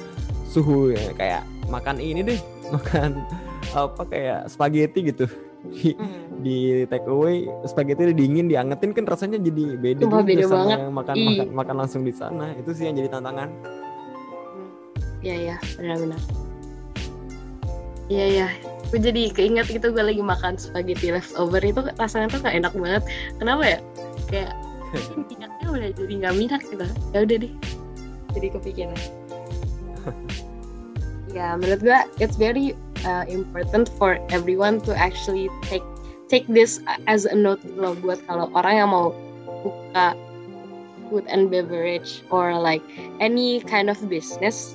suhu 0.47 0.91
ya, 0.91 1.11
kayak 1.13 1.43
makan 1.67 1.99
ini 1.99 2.23
deh 2.25 2.39
makan 2.75 3.19
apa 3.73 4.03
kayak 4.05 4.39
spaghetti 4.47 5.03
gitu 5.05 5.27
di, 5.67 5.91
Hmm. 5.93 6.39
di 6.39 6.57
take 6.85 7.03
away 7.05 7.43
spaghetti 7.65 8.07
udah 8.07 8.15
dingin 8.15 8.47
diangetin 8.47 8.91
kan 8.91 9.03
rasanya 9.05 9.39
jadi 9.41 9.75
beda 9.75 10.01
Sumpah, 10.01 10.15
juga 10.17 10.23
beda 10.25 10.43
sama 10.45 10.55
banget. 10.61 10.79
yang 10.79 10.95
makan 10.95 11.15
Ih. 11.15 11.27
makan 11.27 11.47
makan 11.53 11.75
langsung 11.77 12.03
di 12.03 12.15
sana 12.15 12.55
itu 12.55 12.71
sih 12.71 12.85
yang 12.85 12.95
jadi 12.95 13.11
tantangan 13.11 13.51
Iya 15.19 15.35
iya 15.35 15.57
benar-benar. 15.75 16.21
Iya 18.07 18.25
iya. 18.31 18.49
Gue 18.91 19.01
jadi 19.03 19.35
keinget 19.35 19.67
gitu 19.67 19.91
gue 19.91 20.05
lagi 20.05 20.23
makan 20.23 20.55
spaghetti 20.55 21.11
leftover 21.11 21.59
itu 21.63 21.83
rasanya 21.99 22.31
tuh 22.31 22.41
gak 22.43 22.55
enak 22.55 22.73
banget. 22.75 23.03
Kenapa 23.39 23.63
ya? 23.67 23.79
Kayak 24.31 24.53
minyaknya 25.29 25.67
udah 25.67 25.91
jadi 25.93 26.13
nggak 26.23 26.35
minyak 26.39 26.63
gitu. 26.71 26.87
Ya 27.11 27.19
udah 27.27 27.37
deh. 27.43 27.53
Jadi 28.37 28.47
kepikiran. 28.55 29.01
ya 31.37 31.53
menurut 31.59 31.85
gue 31.85 31.99
it's 32.17 32.41
very 32.41 32.73
uh, 33.05 33.29
important 33.29 33.93
for 34.01 34.17
everyone 34.33 34.81
to 34.81 34.97
actually 34.97 35.53
take 35.69 35.85
take 36.33 36.49
this 36.49 36.81
as 37.07 37.29
a 37.29 37.37
note 37.37 37.61
loh 37.77 37.93
buat 38.01 38.19
kalau 38.25 38.49
orang 38.57 38.75
yang 38.81 38.89
mau 38.89 39.13
buka 39.61 40.17
food 41.07 41.29
and 41.29 41.53
beverage 41.53 42.25
or 42.33 42.57
like 42.57 42.83
any 43.21 43.61
kind 43.63 43.93
of 43.93 43.99
business 44.09 44.75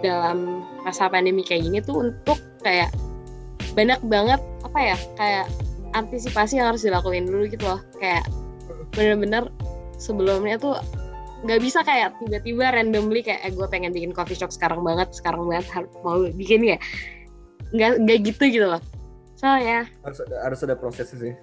dalam 0.00 0.64
masa 0.82 1.12
pandemi 1.12 1.44
kayak 1.44 1.68
gini 1.68 1.78
tuh 1.84 2.10
untuk 2.10 2.40
kayak 2.64 2.90
banyak 3.74 4.00
banget 4.06 4.40
apa 4.66 4.78
ya 4.78 4.96
kayak 5.16 5.46
antisipasi 5.94 6.58
yang 6.58 6.74
harus 6.74 6.86
dilakuin 6.86 7.26
dulu 7.26 7.46
gitu 7.50 7.64
loh. 7.66 7.80
Kayak 7.98 8.26
bener-bener 8.94 9.50
sebelumnya 9.98 10.56
tuh 10.58 10.78
nggak 11.40 11.60
bisa 11.64 11.80
kayak 11.80 12.12
tiba-tiba 12.20 12.68
randomly 12.68 13.24
kayak 13.24 13.40
eh 13.48 13.52
gue 13.52 13.64
pengen 13.72 13.96
bikin 13.96 14.12
coffee 14.12 14.36
shop 14.36 14.52
sekarang 14.52 14.84
banget 14.84 15.08
sekarang 15.16 15.48
banget 15.48 15.88
mau 16.04 16.20
bikin 16.36 16.76
ya 16.76 16.78
nggak 17.72 18.04
nggak 18.04 18.18
gitu 18.28 18.44
gitu 18.50 18.66
loh. 18.68 18.82
So 19.40 19.48
ya 19.56 19.88
harus 20.04 20.20
ada 20.20 20.36
harus 20.44 20.60
ada 20.66 20.74
prosesnya 20.76 21.16
sih. 21.16 21.34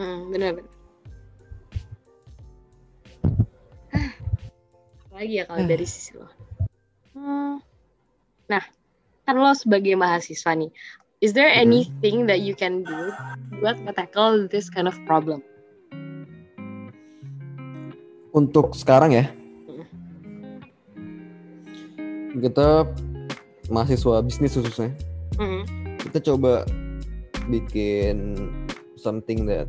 Hmm, 0.00 0.32
bener-bener 0.32 0.72
lagi 5.22 5.38
ya 5.38 5.44
kalau 5.46 5.62
dari 5.62 5.86
sisi 5.86 6.18
lo? 6.18 6.26
Hmm. 7.14 7.62
nah 8.50 8.64
kan 9.22 9.36
lo 9.38 9.54
sebagai 9.54 9.94
mahasiswa 9.94 10.50
nih 10.58 10.74
is 11.22 11.30
there 11.32 11.48
Mhm. 11.48 11.62
anything 11.62 12.26
that 12.26 12.42
you 12.42 12.52
can 12.52 12.82
do 12.82 13.00
buat 13.62 13.78
nge-tackle 13.86 14.50
this 14.50 14.66
kind 14.66 14.90
of 14.90 14.98
problem? 15.06 15.38
Untuk 18.34 18.74
sekarang 18.74 19.14
ya? 19.14 19.30
Kita 22.32 22.88
mahasiswa 23.70 24.20
bisnis 24.20 24.58
khususnya. 24.58 24.92
Hmm. 25.40 25.64
kita 26.12 26.28
coba 26.28 26.68
bikin 27.48 28.36
something 29.00 29.48
that 29.48 29.64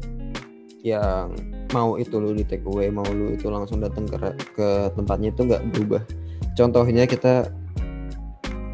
yang 0.84 1.32
mau 1.72 1.96
itu 1.96 2.20
lu 2.20 2.36
di 2.36 2.44
take 2.44 2.68
away 2.68 2.92
mau 2.92 3.08
lu 3.08 3.32
itu 3.32 3.48
langsung 3.48 3.80
datang 3.80 4.04
ke 4.04 4.18
ke 4.52 4.92
tempatnya 4.92 5.32
itu 5.32 5.48
nggak 5.48 5.64
berubah. 5.72 6.04
Contohnya 6.60 7.08
kita 7.08 7.48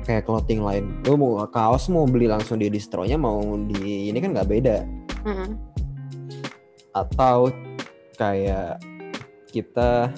kayak 0.09 0.25
clothing 0.25 0.65
line 0.65 0.89
lu 1.05 1.13
mau 1.21 1.45
kaos 1.45 1.85
mau 1.93 2.09
beli 2.09 2.25
langsung 2.25 2.57
di 2.57 2.65
distronya 2.65 3.13
mau 3.13 3.37
di 3.69 4.09
ini 4.09 4.17
kan 4.17 4.33
nggak 4.33 4.49
beda 4.49 4.77
Hmm. 5.19 5.59
atau 6.95 7.51
kayak 8.17 8.81
kita 9.53 10.09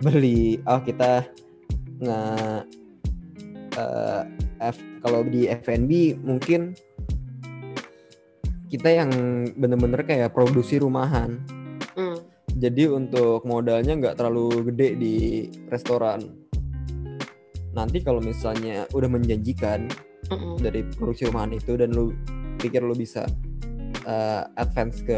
beli 0.00 0.62
oh 0.64 0.80
kita 0.80 1.26
nge 2.00 2.22
eh, 3.76 4.22
F, 4.58 4.78
kalau 5.04 5.26
di 5.26 5.50
F&B 5.50 6.22
mungkin 6.22 6.72
kita 8.70 8.88
yang 8.90 9.10
bener-bener 9.58 10.06
kayak 10.08 10.32
produksi 10.32 10.80
rumahan 10.80 11.36
Hmm. 11.98 12.22
jadi 12.54 12.94
untuk 12.94 13.42
modalnya 13.42 13.98
nggak 13.98 14.16
terlalu 14.16 14.70
gede 14.72 14.88
di 14.96 15.14
restoran 15.66 16.47
nanti 17.78 18.02
kalau 18.02 18.18
misalnya 18.18 18.90
udah 18.90 19.06
menjanjikan 19.06 19.86
Hmm. 20.28 20.60
dari 20.60 20.84
produksi 20.84 21.30
rumahan 21.30 21.56
itu 21.56 21.78
dan 21.78 21.94
lu 21.94 22.12
pikir 22.60 22.84
lu 22.84 22.92
bisa 22.92 23.24
uh, 24.04 24.44
advance 24.60 25.00
ke 25.00 25.16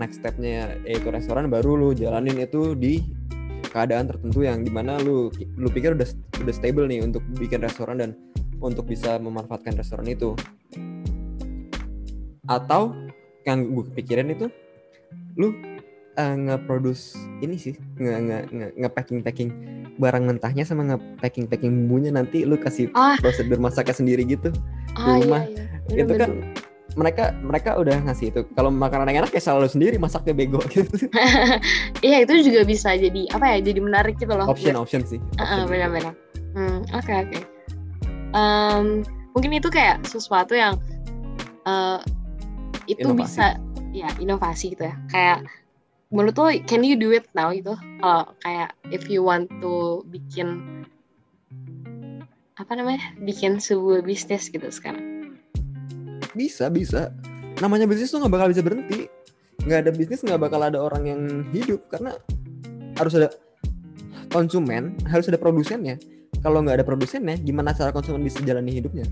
next 0.00 0.18
stepnya 0.18 0.74
yaitu 0.82 1.12
restoran 1.14 1.46
baru 1.46 1.78
lu 1.78 1.88
jalanin 1.94 2.42
itu 2.42 2.74
di 2.74 3.04
keadaan 3.70 4.08
tertentu 4.08 4.42
yang 4.42 4.64
di 4.66 4.72
mana 4.72 4.98
lu 4.98 5.30
lu 5.54 5.68
pikir 5.70 5.94
udah 5.94 6.08
udah 6.42 6.54
stable 6.54 6.88
nih 6.90 7.04
untuk 7.04 7.22
bikin 7.38 7.62
restoran 7.62 8.02
dan 8.02 8.10
untuk 8.58 8.88
bisa 8.88 9.20
memanfaatkan 9.20 9.78
restoran 9.78 10.08
itu 10.10 10.34
atau 12.48 12.96
yang 13.46 13.68
gue 13.68 13.84
kepikiran 13.94 14.32
itu 14.32 14.50
lu 15.38 15.54
uh, 16.18 16.34
nge-produce 16.36 17.14
ini 17.38 17.54
sih 17.56 17.72
nge 17.96 18.12
nge 18.18 18.38
nge, 18.50 18.66
nge 18.76 18.88
packing 18.90 19.20
packing 19.22 19.50
barang 19.96 20.24
mentahnya 20.24 20.62
sama 20.62 20.82
nge 20.84 20.96
packing 21.18 21.46
packing 21.46 21.70
bumbunya 21.72 22.10
nanti 22.10 22.42
lu 22.42 22.54
kasih 22.54 22.90
Ah. 22.92 23.14
prosedur 23.16 23.58
masaknya 23.58 23.94
sendiri 23.94 24.22
gitu 24.24 24.50
Ah, 24.92 25.16
rumah. 25.16 25.46
iya, 25.46 25.62
iya. 25.88 26.02
itu 26.02 26.14
kan 26.14 26.30
mereka 26.94 27.30
mereka 27.38 27.70
udah 27.74 27.94
ngasih 28.02 28.30
itu 28.30 28.40
kalau 28.52 28.68
makanan 28.68 29.06
yang 29.06 29.22
enak 29.22 29.30
ya 29.30 29.38
selalu 29.40 29.70
sendiri 29.70 29.96
masaknya 29.96 30.34
bego 30.34 30.58
gitu 30.74 30.90
Iya 32.06 32.26
itu 32.26 32.34
juga 32.44 32.62
bisa 32.62 32.94
jadi 32.94 33.30
apa 33.30 33.54
ya 33.54 33.62
jadi 33.64 33.78
menarik 33.78 34.18
gitu 34.18 34.30
loh. 34.30 34.46
option 34.46 34.74
option 34.74 35.02
sih 35.02 35.18
benar-benar. 35.38 36.14
Hmm, 36.54 36.82
oke 36.90 37.12
oke. 37.12 37.38
Mungkin 39.30 39.50
itu 39.54 39.68
kayak 39.70 40.02
sesuatu 40.02 40.54
yang 40.54 40.74
eh, 41.62 41.98
itu 42.88 43.04
Inovasi. 43.04 43.20
bisa 43.20 43.46
ya 43.92 44.08
inovasi 44.18 44.74
gitu 44.74 44.88
ya. 44.88 44.94
Kayak 45.08 45.38
menurut 46.08 46.34
lo 46.34 46.48
can 46.64 46.80
you 46.80 46.94
do 46.94 47.10
it 47.10 47.28
now 47.32 47.50
gitu? 47.50 47.72
Kalau 48.00 48.32
kayak 48.40 48.72
if 48.88 49.06
you 49.06 49.20
want 49.20 49.48
to 49.60 50.00
bikin 50.08 50.60
apa 52.54 52.72
namanya? 52.72 53.02
Bikin 53.18 53.58
sebuah 53.58 54.02
bisnis 54.02 54.48
gitu 54.48 54.66
sekarang. 54.68 55.04
bisa 56.32 56.70
bisa 56.70 57.10
namanya 57.58 57.82
bisnis 57.82 58.14
tuh 58.14 58.22
nggak 58.22 58.30
bakal 58.30 58.46
bisa 58.46 58.62
berhenti 58.62 59.10
nggak 59.58 59.80
ada 59.82 59.90
bisnis 59.90 60.22
nggak 60.22 60.38
bakal 60.38 60.62
ada 60.62 60.78
orang 60.78 61.02
yang 61.02 61.20
hidup 61.50 61.82
karena 61.90 62.14
harus 62.94 63.18
ada 63.18 63.34
konsumen 64.30 64.94
harus 65.10 65.26
ada 65.26 65.34
produsennya 65.34 65.98
kalau 66.38 66.62
nggak 66.62 66.78
ada 66.78 66.86
produsennya 66.86 67.34
gimana 67.42 67.74
cara 67.74 67.90
konsumen 67.90 68.22
bisa 68.22 68.38
jalani 68.46 68.70
hidupnya 68.70 69.02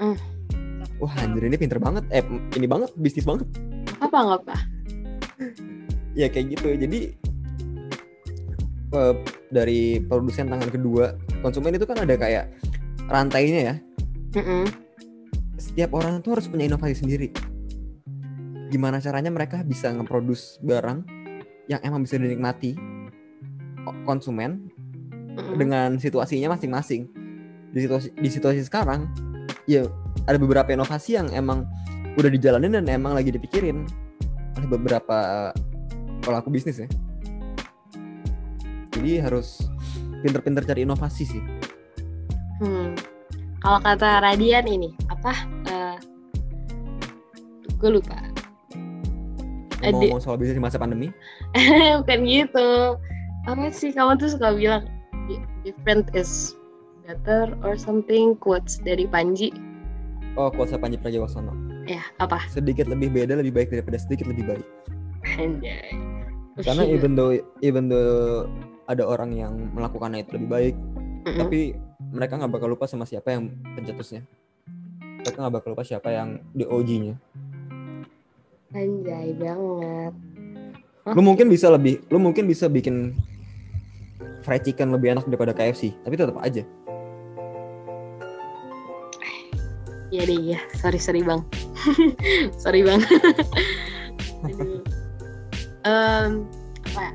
Hmm. 0.00 0.18
wah 0.98 1.12
anjir 1.22 1.46
ini 1.46 1.54
pinter 1.54 1.78
banget 1.78 2.02
eh 2.10 2.24
ini 2.58 2.66
banget 2.66 2.90
bisnis 2.98 3.22
banget 3.22 3.46
Apa 4.02 4.16
nggak 4.16 4.40
apa? 4.42 4.56
ya 6.14 6.26
kayak 6.30 6.58
gitu. 6.58 6.74
Jadi 6.74 7.00
eh, 8.94 9.14
dari 9.50 9.98
produsen 10.02 10.50
tangan 10.50 10.70
kedua 10.70 11.14
konsumen 11.42 11.74
itu 11.74 11.86
kan 11.86 12.02
ada 12.02 12.14
kayak 12.14 12.50
rantainya 13.10 13.60
ya. 13.60 13.76
Mm-mm. 14.30 14.62
setiap 15.58 15.90
orang 15.92 16.22
tuh 16.22 16.38
harus 16.38 16.46
punya 16.46 16.70
inovasi 16.70 17.02
sendiri. 17.02 17.34
Gimana 18.70 19.02
caranya 19.02 19.34
mereka 19.34 19.66
bisa 19.66 19.90
ngeproduce 19.90 20.62
barang 20.62 21.02
yang 21.66 21.82
emang 21.82 22.06
bisa 22.06 22.14
dinikmati 22.16 22.78
konsumen 24.06 24.70
Mm-mm. 25.34 25.58
dengan 25.58 25.98
situasinya 25.98 26.54
masing-masing. 26.54 27.10
Di 27.74 27.86
situasi 27.86 28.08
di 28.14 28.30
situasi 28.30 28.62
sekarang 28.62 29.10
ya 29.66 29.82
ada 30.30 30.38
beberapa 30.38 30.70
inovasi 30.70 31.18
yang 31.18 31.28
emang 31.34 31.66
udah 32.14 32.30
dijalanin 32.30 32.78
dan 32.78 32.86
emang 32.86 33.18
lagi 33.18 33.34
dipikirin. 33.34 33.82
Oleh 34.58 34.68
beberapa 34.70 35.50
pelaku 36.20 36.48
bisnis 36.48 36.78
ya 36.78 36.88
jadi 38.90 39.24
harus 39.24 39.64
pinter-pinter 40.20 40.64
cari 40.64 40.84
inovasi 40.84 41.24
sih 41.26 41.42
Hmm. 42.60 42.92
Kalau 43.58 43.80
kata 43.80 44.20
Radian 44.20 44.68
ini 44.68 44.92
apa? 45.08 45.32
Eh, 45.64 45.96
gue 47.72 47.88
lupa. 47.90 48.20
Ngomong 49.80 50.20
soal 50.20 50.36
bisnis 50.36 50.56
di 50.56 50.62
masa 50.62 50.76
pandemi 50.76 51.08
Bukan 52.04 52.20
gitu. 52.24 53.00
Apa 53.48 53.72
sih 53.72 53.96
kamu 53.96 54.20
tuh 54.20 54.36
suka 54.36 54.52
bilang 54.52 54.84
"Di- 55.24 55.40
different 55.64 56.12
is 56.12 56.52
better 57.00 57.56
or 57.64 57.80
something 57.80 58.36
quotes 58.36 58.76
dari 58.76 59.08
Panji. 59.08 59.56
oh 60.36 60.52
kuasa 60.52 60.76
Panji 60.76 60.94
Pragiwaksono 60.94 61.56
Ya 61.88 62.04
apa? 62.20 62.44
sedikit 62.46 62.86
lebih 62.86 63.08
beda 63.08 63.34
lebih 63.34 63.50
baik 63.50 63.72
daripada 63.72 63.96
sedikit 63.96 64.28
lebih 64.28 64.46
baik 64.46 64.66
Anjay. 65.40 65.96
Karena 66.62 66.82
even 66.94 67.12
though 67.14 67.32
even 67.60 67.88
though 67.88 68.46
ada 68.90 69.06
orang 69.06 69.30
yang 69.32 69.54
melakukannya 69.72 70.26
itu 70.26 70.34
lebih 70.36 70.48
baik 70.50 70.74
Mm-mm. 71.26 71.38
tapi 71.38 71.60
mereka 72.10 72.40
nggak 72.40 72.52
bakal 72.52 72.68
lupa 72.70 72.88
sama 72.90 73.06
siapa 73.06 73.36
yang 73.36 73.52
pencetusnya 73.76 74.24
mereka 75.20 75.36
nggak 75.46 75.54
bakal 75.60 75.68
lupa 75.76 75.84
siapa 75.84 76.08
yang 76.10 76.40
di 76.52 76.64
OG-nya 76.64 77.14
Anjay 78.70 79.34
banget. 79.34 80.14
lu 81.10 81.22
mungkin 81.26 81.50
bisa 81.50 81.66
lebih 81.68 82.02
lu 82.06 82.22
mungkin 82.22 82.46
bisa 82.46 82.70
bikin 82.70 83.18
fried 84.46 84.62
chicken 84.62 84.94
lebih 84.94 85.18
enak 85.18 85.26
daripada 85.26 85.50
KFC 85.52 85.94
tapi 86.02 86.14
tetap 86.16 86.38
aja 86.40 86.62
Iya 90.10 90.26
deh, 90.26 90.38
iya. 90.42 90.58
Sorry, 90.82 90.98
sorry 90.98 91.22
bang. 91.22 91.38
sorry 92.62 92.82
bang. 92.82 92.98
Aduh. 94.42 94.79
Em, 95.84 96.44
apa 96.92 97.00
ya? 97.08 97.12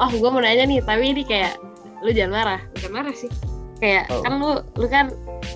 Oh, 0.00 0.10
gue 0.10 0.30
mau 0.32 0.40
nanya 0.40 0.64
nih, 0.64 0.80
tapi 0.82 1.12
ini 1.12 1.22
kayak 1.22 1.60
lu 2.00 2.10
jangan 2.10 2.32
marah, 2.32 2.60
bukan 2.74 2.90
marah 2.90 3.14
sih. 3.14 3.28
Kayak 3.78 4.08
Oh. 4.08 4.24
kan 4.24 4.32
lu 4.40 4.50
lu 4.76 4.86
kan 4.88 5.06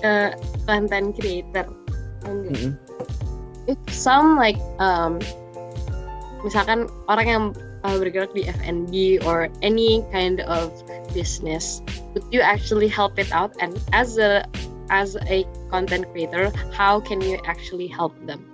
eh, 0.05 0.31
content 0.69 1.13
creator. 1.17 1.65
Mm-mm. 2.25 2.77
If 3.65 3.77
some 3.89 4.37
like 4.37 4.57
um, 4.77 5.17
misalkan 6.45 6.85
orang 7.09 7.27
yang 7.27 7.43
uh, 7.81 7.97
bergerak 7.97 8.33
di 8.33 8.45
F&B 8.45 9.21
or 9.25 9.49
any 9.61 10.05
kind 10.13 10.41
of 10.45 10.69
business, 11.13 11.81
would 12.13 12.25
you 12.29 12.41
actually 12.41 12.89
help 12.89 13.17
it 13.17 13.29
out? 13.33 13.53
And 13.61 13.77
as 13.93 14.17
a 14.21 14.45
as 14.93 15.17
a 15.25 15.45
content 15.73 16.05
creator, 16.13 16.53
how 16.73 17.01
can 17.01 17.21
you 17.21 17.41
actually 17.49 17.89
help 17.89 18.13
them? 18.29 18.45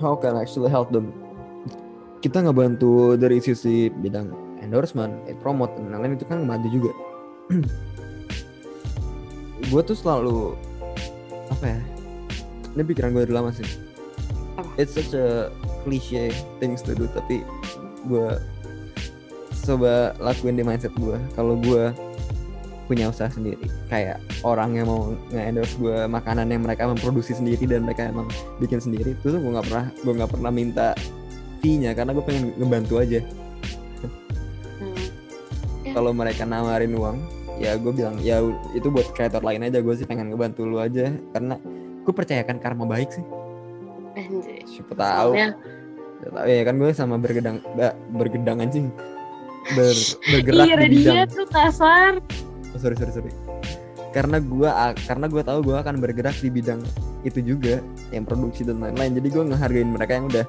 How 0.00 0.14
can 0.18 0.38
I 0.38 0.46
actually 0.46 0.70
help 0.70 0.90
them? 0.90 1.12
Kita 2.24 2.40
ngebantu 2.40 3.20
dari 3.20 3.38
sisi 3.38 3.92
bidang 3.92 4.32
endorsement, 4.64 5.12
eh, 5.28 5.36
promote 5.36 5.76
dan 5.76 5.92
lain-lain 5.92 6.16
itu 6.16 6.24
kan 6.24 6.44
ngebantu 6.44 6.68
juga. 6.72 6.92
Gue 9.70 9.80
tuh 9.84 9.96
selalu 9.96 10.56
apa 11.52 11.76
ya 11.76 11.80
ini 12.74 12.82
pikiran 12.82 13.14
gue 13.14 13.22
dari 13.28 13.34
lama 13.36 13.50
sih. 13.54 13.64
Apa? 14.58 14.70
it's 14.78 14.94
such 14.94 15.14
a 15.14 15.50
cliche 15.82 16.30
things 16.58 16.82
to 16.82 16.94
do 16.94 17.06
tapi 17.10 17.42
gue 18.06 18.28
coba 19.64 20.12
lakuin 20.20 20.58
di 20.58 20.64
mindset 20.66 20.92
gue 20.94 21.16
kalau 21.34 21.56
gue 21.58 21.90
punya 22.84 23.08
usaha 23.08 23.28
sendiri. 23.28 23.64
Kayak 23.88 24.20
orang 24.44 24.76
yang 24.76 24.86
mau 24.88 25.12
nge-endorse 25.32 25.74
gue 25.76 25.98
makanan 26.04 26.52
yang 26.52 26.62
mereka 26.62 26.84
memproduksi 26.84 27.32
sendiri 27.32 27.64
dan 27.64 27.84
mereka 27.84 28.08
emang 28.08 28.28
bikin 28.60 28.78
sendiri 28.78 29.16
itu 29.16 29.26
tuh 29.26 29.40
gue 29.40 29.52
nggak 29.52 29.66
pernah 29.68 29.86
gue 29.90 30.12
nggak 30.12 30.30
pernah 30.30 30.50
minta 30.52 30.86
fee-nya 31.60 31.96
karena 31.96 32.12
gue 32.12 32.24
pengen 32.24 32.52
ngebantu 32.56 33.00
aja. 33.00 33.20
Hmm. 34.74 34.96
kalau 35.94 36.10
mereka 36.10 36.42
nawarin 36.42 36.92
uang 36.92 37.16
ya 37.56 37.78
gue 37.78 37.92
bilang 37.94 38.18
ya 38.18 38.42
itu 38.74 38.90
buat 38.90 39.06
kreator 39.14 39.38
lain 39.40 39.62
aja 39.62 39.78
gue 39.78 39.94
sih 39.94 40.04
pengen 40.04 40.28
ngebantu 40.28 40.66
lu 40.66 40.76
aja. 40.76 41.08
Karena 41.32 41.56
gue 42.04 42.12
percayakan 42.12 42.60
karma 42.60 42.84
baik 42.84 43.08
sih. 43.10 43.24
Siapa 44.68 44.92
tahu. 44.94 45.30
Ya, 45.34 45.50
tahu 46.22 46.46
ya 46.46 46.62
kan 46.62 46.74
gue 46.76 46.90
sama 46.92 47.16
bergedang 47.16 47.58
bergedang 48.12 48.60
anjing. 48.60 48.92
Ber, 49.72 49.96
bergerak 50.36 50.66
Iya, 50.68 50.74
di 50.76 50.88
dia 50.92 51.24
bidang. 51.24 51.28
tuh 51.32 51.46
kasar. 51.48 52.12
Oh, 52.74 52.80
sorry 52.82 52.98
sorry 52.98 53.12
sorry 53.14 53.32
karena 54.14 54.38
gue 54.38 54.70
karena 55.06 55.26
gue 55.26 55.42
tahu 55.42 55.58
gue 55.62 55.76
akan 55.78 55.98
bergerak 55.98 56.38
di 56.38 56.50
bidang 56.50 56.82
itu 57.26 57.40
juga 57.42 57.82
yang 58.14 58.22
produksi 58.22 58.62
dan 58.62 58.78
lain-lain 58.78 59.18
jadi 59.18 59.28
gue 59.30 59.44
ngehargain 59.54 59.90
mereka 59.90 60.12
yang 60.18 60.26
udah 60.30 60.46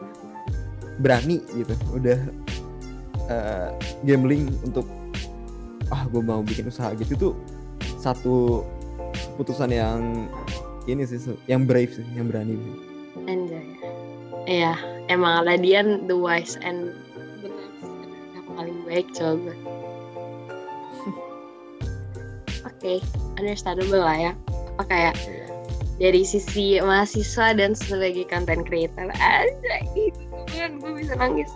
berani 1.02 1.42
gitu 1.54 1.74
udah 1.94 2.20
eh, 3.30 3.70
gambling 4.06 4.54
untuk 4.62 4.86
ah 5.90 6.06
gue 6.10 6.22
mau 6.22 6.46
bikin 6.46 6.70
usaha 6.70 6.94
gitu 6.98 7.14
tuh 7.18 7.34
satu 7.98 8.62
keputusan 9.36 9.70
yang 9.74 10.30
ini 10.86 11.04
sih 11.04 11.18
yang 11.50 11.66
brave 11.66 11.90
sih 11.90 12.06
yang 12.14 12.30
berani 12.30 12.56
sih. 12.56 12.76
Anjay. 13.26 13.66
Iya, 14.46 14.78
emang 15.10 15.50
Radian 15.50 16.06
the 16.06 16.14
wise 16.14 16.54
and 16.62 16.94
the. 17.42 17.50
Yang 18.38 18.46
paling 18.54 18.78
baik 18.86 19.08
coba. 19.18 19.52
Oke, 22.86 23.02
understandable 23.42 24.06
lah 24.06 24.30
ya. 24.30 24.32
Apa 24.78 24.86
kayak 24.86 25.18
dari 25.98 26.22
sisi 26.22 26.78
mahasiswa 26.78 27.58
dan 27.58 27.74
sebagai 27.74 28.30
content 28.30 28.62
creator 28.62 29.10
aja 29.10 29.76
itu 29.98 30.22
kan 30.54 30.78
gue 30.78 30.94
bisa 30.94 31.18
nangis. 31.18 31.50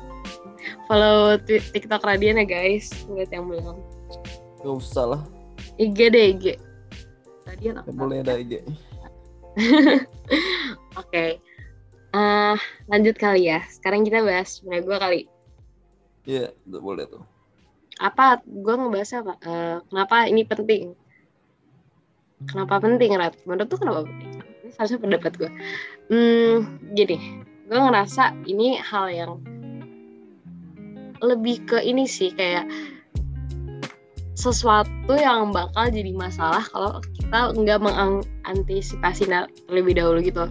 Follow 0.90 1.38
TikTok 1.46 2.02
Radian 2.02 2.42
ya 2.42 2.50
guys, 2.50 2.90
buat 3.06 3.30
yang 3.30 3.46
belum. 3.46 3.78
Gak 4.66 4.74
usah 4.74 5.06
lah 5.06 5.22
IG 5.78 6.10
deh 6.10 6.26
IG. 6.34 6.46
Radian 7.46 7.78
apa? 7.78 7.94
boleh 7.94 8.26
ada 8.26 8.34
IG 8.42 8.66
Oke. 11.06 11.38
Eh, 12.10 12.56
lanjut 12.90 13.16
kali 13.22 13.54
ya. 13.54 13.62
Sekarang 13.70 14.02
kita 14.02 14.26
bahas 14.26 14.58
sebenarnya 14.58 14.82
gue 14.82 14.98
kali. 14.98 15.22
iya 16.26 16.50
gak 16.66 16.82
boleh 16.82 17.06
tuh 17.06 17.22
Apa? 18.02 18.42
Gue 18.50 18.74
ngebahas 18.74 19.22
apa? 19.22 19.34
Eh, 19.46 19.78
kenapa 19.94 20.26
ini 20.26 20.42
penting? 20.42 20.98
Kenapa 22.48 22.80
penting, 22.80 23.20
Rat? 23.20 23.36
Menurut 23.44 23.68
tuh 23.68 23.80
kenapa 23.84 24.08
penting? 24.08 24.40
Ini 24.64 24.70
seharusnya 24.72 25.00
pendapat 25.04 25.32
gue. 25.36 25.52
Hmm, 26.08 26.80
gini. 26.96 27.44
Gue 27.68 27.80
ngerasa 27.80 28.32
ini 28.48 28.80
hal 28.80 29.12
yang 29.12 29.32
lebih 31.20 31.64
ke 31.68 31.84
ini 31.84 32.08
sih 32.08 32.32
kayak 32.32 32.64
sesuatu 34.40 35.20
yang 35.20 35.52
bakal 35.52 35.92
jadi 35.92 36.16
masalah 36.16 36.64
kalau 36.72 37.04
kita 37.12 37.52
nggak 37.60 37.80
mengantisipasi 37.84 39.28
terlebih 39.68 40.00
dahulu 40.00 40.24
gitu 40.24 40.48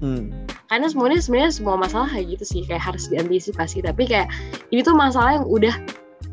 hmm. 0.00 0.32
karena 0.72 0.88
semuanya 0.88 1.20
sebenarnya 1.20 1.52
semua 1.52 1.76
masalah 1.76 2.08
kayak 2.08 2.40
gitu 2.40 2.44
sih 2.48 2.62
kayak 2.64 2.80
harus 2.80 3.12
diantisipasi 3.12 3.84
tapi 3.84 4.08
kayak 4.08 4.32
ini 4.72 4.80
tuh 4.80 4.96
masalah 4.96 5.36
yang 5.36 5.44
udah 5.44 5.76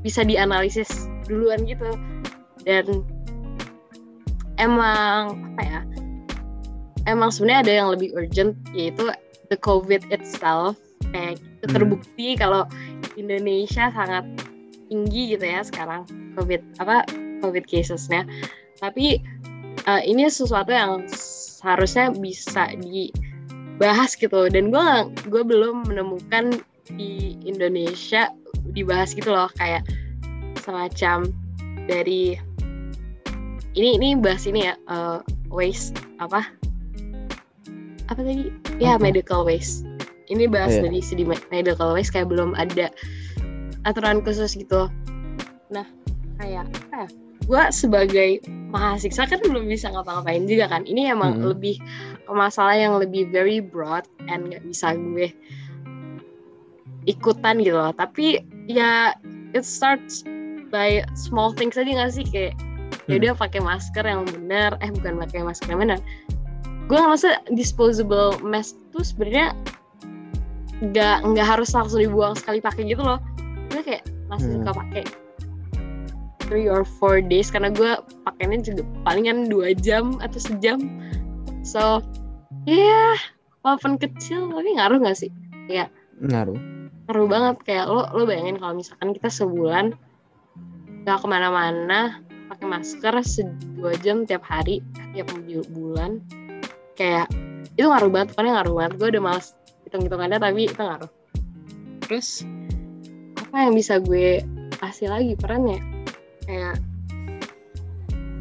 bisa 0.08 0.24
dianalisis 0.24 1.12
duluan 1.28 1.68
gitu 1.68 2.00
dan 2.64 3.04
emang 4.64 5.36
apa 5.54 5.62
ya 5.62 5.82
emang 7.08 7.30
sebenarnya 7.32 7.60
ada 7.68 7.74
yang 7.84 7.90
lebih 7.92 8.10
urgent 8.16 8.56
yaitu 8.72 9.12
the 9.52 9.58
covid 9.60 10.04
itself. 10.10 10.80
Kayak 11.12 11.38
itu 11.40 11.66
Hmm. 11.70 11.76
terbukti 11.76 12.28
kalau 12.40 12.64
Indonesia 13.20 13.92
sangat 13.94 14.26
tinggi 14.88 15.36
gitu 15.36 15.46
ya 15.46 15.62
sekarang 15.62 16.08
covid 16.40 16.64
apa 16.80 17.06
covid 17.44 17.68
casesnya. 17.68 18.24
Tapi 18.80 19.20
eh, 19.84 20.02
ini 20.08 20.28
sesuatu 20.32 20.72
yang 20.72 21.04
seharusnya 21.12 22.16
bisa 22.16 22.72
dibahas 22.80 24.16
gitu. 24.16 24.48
Dan 24.48 24.72
gue 24.72 24.88
gue 25.28 25.44
belum 25.44 25.92
menemukan 25.92 26.56
di 26.96 27.36
Indonesia 27.44 28.32
dibahas 28.72 29.12
gitu 29.16 29.32
loh. 29.32 29.52
Kayak 29.60 29.84
semacam 30.64 31.28
dari 31.86 32.40
ini 33.74 33.98
ini 33.98 34.10
bahas 34.18 34.46
ini 34.46 34.70
ya 34.70 34.74
eh, 34.90 35.20
waste 35.50 35.98
apa? 36.22 36.46
Apa 38.10 38.20
tadi? 38.22 38.50
Ya 38.78 38.98
Apa? 38.98 39.10
medical 39.10 39.46
waste. 39.46 39.86
Ini 40.30 40.48
bahas 40.50 40.78
Iya. 40.78 40.88
dari 40.88 41.00
segi 41.04 41.24
medical 41.28 41.94
wise 41.94 42.10
kayak 42.10 42.32
belum 42.32 42.56
ada 42.56 42.90
aturan 43.84 44.24
khusus 44.24 44.56
gitu. 44.56 44.88
Nah 45.70 45.86
kayak 46.40 46.70
apa 46.90 47.06
ya? 47.06 47.10
Gue 47.44 47.64
sebagai 47.76 48.30
mahasiswa 48.72 49.28
kan 49.28 49.40
belum 49.44 49.68
bisa 49.68 49.92
ngapa-ngapain 49.92 50.48
juga 50.48 50.72
kan. 50.72 50.88
Ini 50.88 51.12
emang 51.12 51.44
Mm-mm. 51.44 51.52
lebih 51.52 51.76
ke 52.24 52.32
masalah 52.32 52.80
yang 52.80 52.96
lebih 52.98 53.28
very 53.36 53.60
broad 53.60 54.08
and 54.32 54.48
nggak 54.48 54.64
bisa 54.64 54.96
gue 54.96 55.28
ikutan 57.04 57.60
gitu 57.60 57.76
loh. 57.76 57.92
Tapi 57.92 58.40
ya 58.72 59.12
it 59.52 59.68
starts 59.68 60.24
by 60.72 61.04
small 61.20 61.52
things 61.52 61.76
aja 61.76 61.92
gak 61.92 62.16
sih? 62.16 62.24
Kayak 62.24 62.56
ya 63.06 63.20
udah 63.20 63.34
pakai 63.36 63.60
masker 63.60 64.04
yang 64.04 64.24
benar. 64.24 64.80
Eh 64.80 64.90
bukan 64.92 65.20
pakai 65.24 65.44
masker 65.44 65.68
yang 65.70 65.82
benar. 65.84 66.00
Gue 66.88 67.00
ngerasa 67.00 67.48
disposable 67.52 68.36
mask 68.44 68.76
tuh 68.92 69.04
sebenarnya 69.04 69.56
nggak 70.84 71.18
nggak 71.24 71.48
harus 71.48 71.72
langsung 71.72 72.04
dibuang 72.04 72.36
sekali 72.36 72.60
pakai 72.60 72.84
gitu 72.88 73.04
loh. 73.04 73.20
Gue 73.72 73.82
kayak 73.82 74.04
masih 74.28 74.52
Hmm. 74.52 74.56
suka 74.64 74.72
pakai 74.84 75.04
three 76.44 76.68
or 76.68 76.84
four 76.84 77.24
days 77.24 77.48
karena 77.48 77.72
gue 77.72 77.92
pakainya 78.28 78.60
juga 78.62 78.84
palingan 79.08 79.48
dua 79.48 79.72
jam 79.74 80.20
atau 80.20 80.40
sejam. 80.40 80.80
So 81.64 82.04
ya 82.68 83.16
walaupun 83.64 83.96
kecil 83.96 84.52
tapi 84.52 84.76
ngaruh 84.76 85.00
nggak 85.00 85.18
sih? 85.18 85.32
Ngaruh. 86.20 86.60
ngaruh 87.08 87.28
banget. 87.28 87.56
Kayak 87.64 87.86
lo 87.88 88.08
lo 88.12 88.24
bayangin 88.28 88.60
kalau 88.60 88.76
misalkan 88.76 89.16
kita 89.16 89.32
sebulan 89.32 89.96
nggak 91.04 91.18
ke 91.20 91.28
mana-mana 91.28 92.20
pakai 92.54 92.68
masker 92.70 93.14
dua 93.74 93.98
jam 94.06 94.30
tiap 94.30 94.46
hari 94.46 94.86
tiap 95.18 95.28
bu- 95.34 95.66
bulan. 95.74 96.22
Kayak 96.94 97.34
itu 97.74 97.90
ngaruh 97.90 98.14
banget 98.14 98.38
pokoknya 98.38 98.52
ngaruh 98.62 98.74
banget. 98.78 98.92
Gue 99.02 99.08
udah 99.18 99.24
males 99.26 99.48
hitung-hitungannya 99.90 100.38
tapi 100.38 100.62
itu 100.70 100.78
ngaruh. 100.78 101.12
Terus 102.06 102.46
apa 103.42 103.58
yang 103.66 103.74
bisa 103.74 103.98
gue 103.98 104.46
kasih 104.78 105.10
lagi 105.10 105.34
perannya? 105.34 105.82
Kayak 106.46 106.78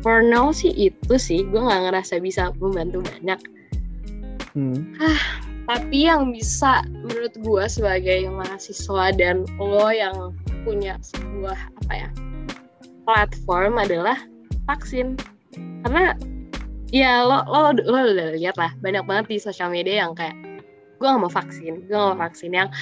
for 0.05 0.21
now 0.21 0.53
sih 0.53 0.77
itu 0.77 1.15
sih. 1.17 1.49
Gue 1.49 1.65
nggak 1.65 1.89
ngerasa 1.89 2.21
bisa 2.21 2.53
membantu 2.61 3.01
banyak. 3.09 3.41
Hmm. 4.53 4.93
tapi 5.65 6.05
yang 6.05 6.29
bisa 6.29 6.85
menurut 6.93 7.33
gue 7.41 7.65
sebagai 7.71 8.29
mahasiswa 8.29 9.15
dan 9.17 9.49
lo 9.57 9.89
yang 9.89 10.37
punya 10.67 11.01
sebuah 11.01 11.57
apa 11.57 11.93
ya 11.97 12.09
platform 13.13 13.77
adalah 13.77 14.17
vaksin 14.65 15.21
karena 15.85 16.17
ya 16.89 17.21
lo 17.29 17.45
lo 17.45 17.77
lo 17.77 17.99
udah 18.09 18.33
lihat 18.41 18.57
lah 18.57 18.73
banyak 18.81 19.05
banget 19.05 19.25
di 19.29 19.37
sosial 19.37 19.69
media 19.69 20.09
yang 20.09 20.17
kayak 20.17 20.33
gue 20.97 21.05
gak 21.05 21.21
mau 21.21 21.29
vaksin 21.29 21.85
gue 21.85 21.93
gak 21.93 22.09
mau 22.17 22.21
vaksin 22.25 22.57
yang 22.57 22.73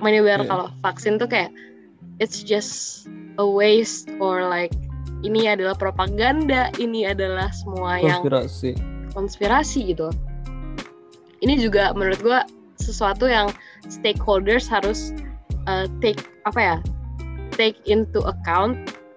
menyebar 0.00 0.40
Iya. 0.40 0.48
kalau 0.48 0.66
vaksin 0.80 1.20
tuh 1.20 1.28
kayak 1.28 1.52
it's 2.16 2.40
just 2.40 3.04
a 3.36 3.44
waste 3.44 4.08
or 4.16 4.48
like 4.48 4.72
ini 5.20 5.44
adalah 5.52 5.76
propaganda 5.76 6.72
ini 6.80 7.04
adalah 7.04 7.52
semua 7.52 8.00
yang 8.00 8.24
konspirasi 8.24 8.72
konspirasi 9.14 9.94
gitu. 9.94 10.10
Ini 11.40 11.60
juga 11.62 11.94
menurut 11.94 12.20
gua 12.20 12.40
sesuatu 12.76 13.30
yang 13.30 13.48
stakeholders 13.86 14.66
harus 14.66 15.14
uh, 15.70 15.86
take 16.02 16.18
apa 16.44 16.60
ya 16.60 16.76
take 17.54 17.78
into 17.86 18.18
account 18.26 18.74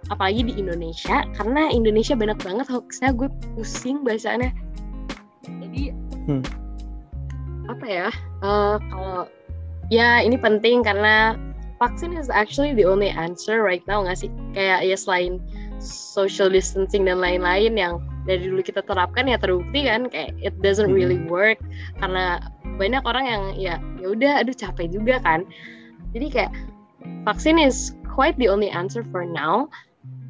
apalagi 0.10 0.48
di 0.48 0.54
Indonesia 0.56 1.24
karena 1.36 1.72
Indonesia 1.72 2.16
banyak 2.16 2.40
banget 2.42 2.68
hoaxnya 2.72 3.12
gue 3.16 3.30
pusing 3.56 4.04
bacaannya 4.04 4.52
jadi 5.48 5.96
Hmm. 6.28 6.44
apa 7.72 7.86
ya 7.88 8.08
uh, 8.44 8.76
kalau 8.92 9.32
ya 9.88 10.20
ini 10.20 10.36
penting 10.36 10.84
karena 10.84 11.40
vaksin 11.80 12.14
is 12.14 12.28
actually 12.30 12.74
the 12.74 12.84
only 12.84 13.10
answer 13.14 13.62
right 13.64 13.86
now 13.86 14.04
nggak 14.04 14.18
sih? 14.18 14.30
Kayak 14.52 14.86
ya 14.86 14.98
selain 14.98 15.40
social 15.80 16.50
distancing 16.50 17.06
dan 17.06 17.22
lain-lain 17.22 17.78
yang 17.78 18.02
dari 18.26 18.44
dulu 18.44 18.60
kita 18.66 18.84
terapkan 18.84 19.30
ya 19.30 19.38
terbukti 19.40 19.88
kan 19.88 20.10
kayak 20.12 20.34
it 20.42 20.54
doesn't 20.60 20.90
Hmm. 20.92 20.98
really 20.98 21.22
work. 21.30 21.62
Karena 22.02 22.42
banyak 22.78 23.04
orang 23.06 23.26
yang 23.26 23.44
ya 23.56 23.76
ya 24.02 24.08
udah 24.12 24.32
aduh 24.44 24.58
capek 24.58 24.92
juga 24.92 25.22
kan. 25.24 25.46
Jadi 26.12 26.28
kayak 26.34 26.52
vaksin 27.24 27.62
is 27.62 27.94
quite 28.10 28.36
the 28.42 28.50
only 28.50 28.68
answer 28.74 29.06
for 29.14 29.24
now 29.24 29.70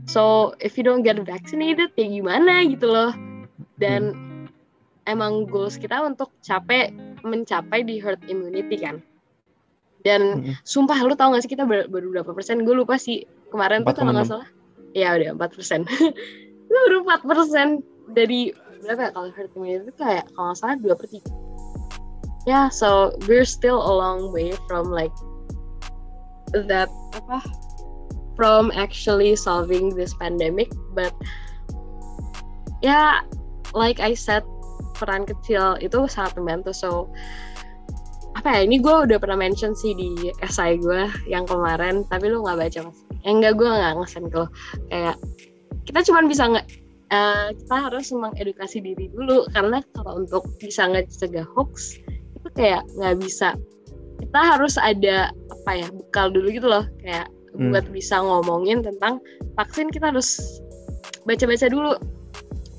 so 0.07 0.55
if 0.63 0.79
you 0.79 0.83
don't 0.87 1.03
get 1.05 1.19
vaccinated 1.21 1.91
ya 1.99 2.07
gimana 2.07 2.65
gitu 2.65 2.87
loh. 2.89 3.11
Dan 3.77 4.17
emang 5.05 5.45
goals 5.45 5.77
kita 5.77 6.01
untuk 6.01 6.33
capek 6.41 6.89
mencapai 7.21 7.85
di 7.85 8.01
herd 8.01 8.19
immunity 8.25 8.81
kan. 8.81 8.97
Dan 10.01 10.41
Mm-mm. 10.41 10.55
sumpah 10.65 10.97
lu 11.03 11.13
tau 11.13 11.33
gak 11.33 11.43
sih 11.45 11.51
kita 11.51 11.67
ber- 11.67 11.89
baru 11.89 12.09
berapa 12.15 12.31
persen? 12.33 12.63
Gue 12.63 12.73
lupa 12.77 12.95
sih. 12.97 13.27
Kemarin 13.51 13.83
tuh 13.85 13.93
kalau 13.93 14.13
nggak 14.13 14.27
4,6. 14.29 14.33
salah. 14.33 14.49
Ya 14.95 15.13
udah 15.13 15.29
empat 15.35 15.51
persen. 15.53 15.81
Itu 16.67 16.73
baru 16.89 16.97
empat 17.05 17.21
persen. 17.27 17.67
Dari 18.15 18.55
berapa 18.81 19.09
ya 19.09 19.11
kalau 19.11 19.29
herd 19.35 19.51
immunity 19.57 19.89
itu 19.89 19.93
kayak 19.99 20.25
kalau 20.37 20.53
nggak 20.53 20.59
salah 20.63 20.75
dua 20.79 20.93
per 20.95 21.07
tiga. 21.11 21.31
Ya 22.47 22.71
so 22.71 23.11
we're 23.27 23.43
still 23.43 23.81
a 23.83 23.91
long 23.91 24.31
way 24.31 24.55
from 24.71 24.87
like 24.87 25.11
that 26.55 26.87
apa 27.11 27.43
from 28.37 28.69
actually 28.77 29.33
solving 29.33 29.91
this 29.97 30.13
pandemic 30.15 30.69
but 30.93 31.11
ya 32.85 33.25
like 33.73 33.99
I 33.99 34.13
said 34.13 34.45
peran 34.97 35.29
kecil 35.29 35.77
itu 35.77 36.09
sangat 36.09 36.37
membantu. 36.41 36.73
So 36.73 36.89
apa 38.33 38.53
ya 38.53 38.69
ini 38.69 38.77
gue 38.77 39.09
udah 39.09 39.17
pernah 39.17 39.37
mention 39.37 39.73
sih 39.73 39.97
di 39.97 40.29
essay 40.45 40.77
gue 40.77 41.09
yang 41.25 41.49
kemarin 41.49 42.05
tapi 42.05 42.29
lu 42.29 42.45
nggak 42.45 42.69
baca 42.69 42.79
mas 42.85 42.97
eh, 43.25 43.33
enggak 43.33 43.57
gue 43.57 43.65
nggak 43.65 43.97
ngesen 43.97 44.29
ke 44.29 44.43
kayak 44.93 45.17
kita 45.89 45.99
cuman 46.05 46.29
bisa 46.29 46.43
nggak 46.45 46.65
eh, 47.09 47.49
kita 47.57 47.75
harus 47.89 48.05
mengedukasi 48.13 48.77
diri 48.85 49.09
dulu 49.09 49.49
karena 49.57 49.81
kalau 49.97 50.21
untuk 50.21 50.45
bisa 50.61 50.85
ngecegah 50.85 51.49
hoax 51.57 51.97
itu 52.37 52.47
kayak 52.53 52.85
nggak 52.97 53.17
bisa. 53.17 53.57
Kita 54.17 54.39
harus 54.41 54.77
ada 54.81 55.29
apa 55.29 55.71
ya 55.77 55.87
bekal 55.93 56.29
dulu 56.29 56.47
gitu 56.53 56.69
loh. 56.69 56.85
Kayak 57.01 57.29
Hmm. 57.57 57.73
buat 57.73 57.89
bisa 57.89 58.21
ngomongin 58.21 58.85
tentang 58.85 59.17
vaksin 59.57 59.89
kita 59.89 60.13
harus 60.13 60.61
baca-baca 61.25 61.67
dulu. 61.67 61.93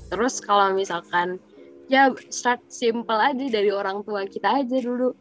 Terus 0.09 0.39
kalau 0.41 0.73
misalkan 0.73 1.37
ya 1.91 2.09
start 2.31 2.63
simple 2.71 3.19
aja 3.19 3.45
dari 3.51 3.69
orang 3.69 4.01
tua 4.07 4.23
kita 4.25 4.63
aja 4.63 4.77
dulu. 4.79 5.11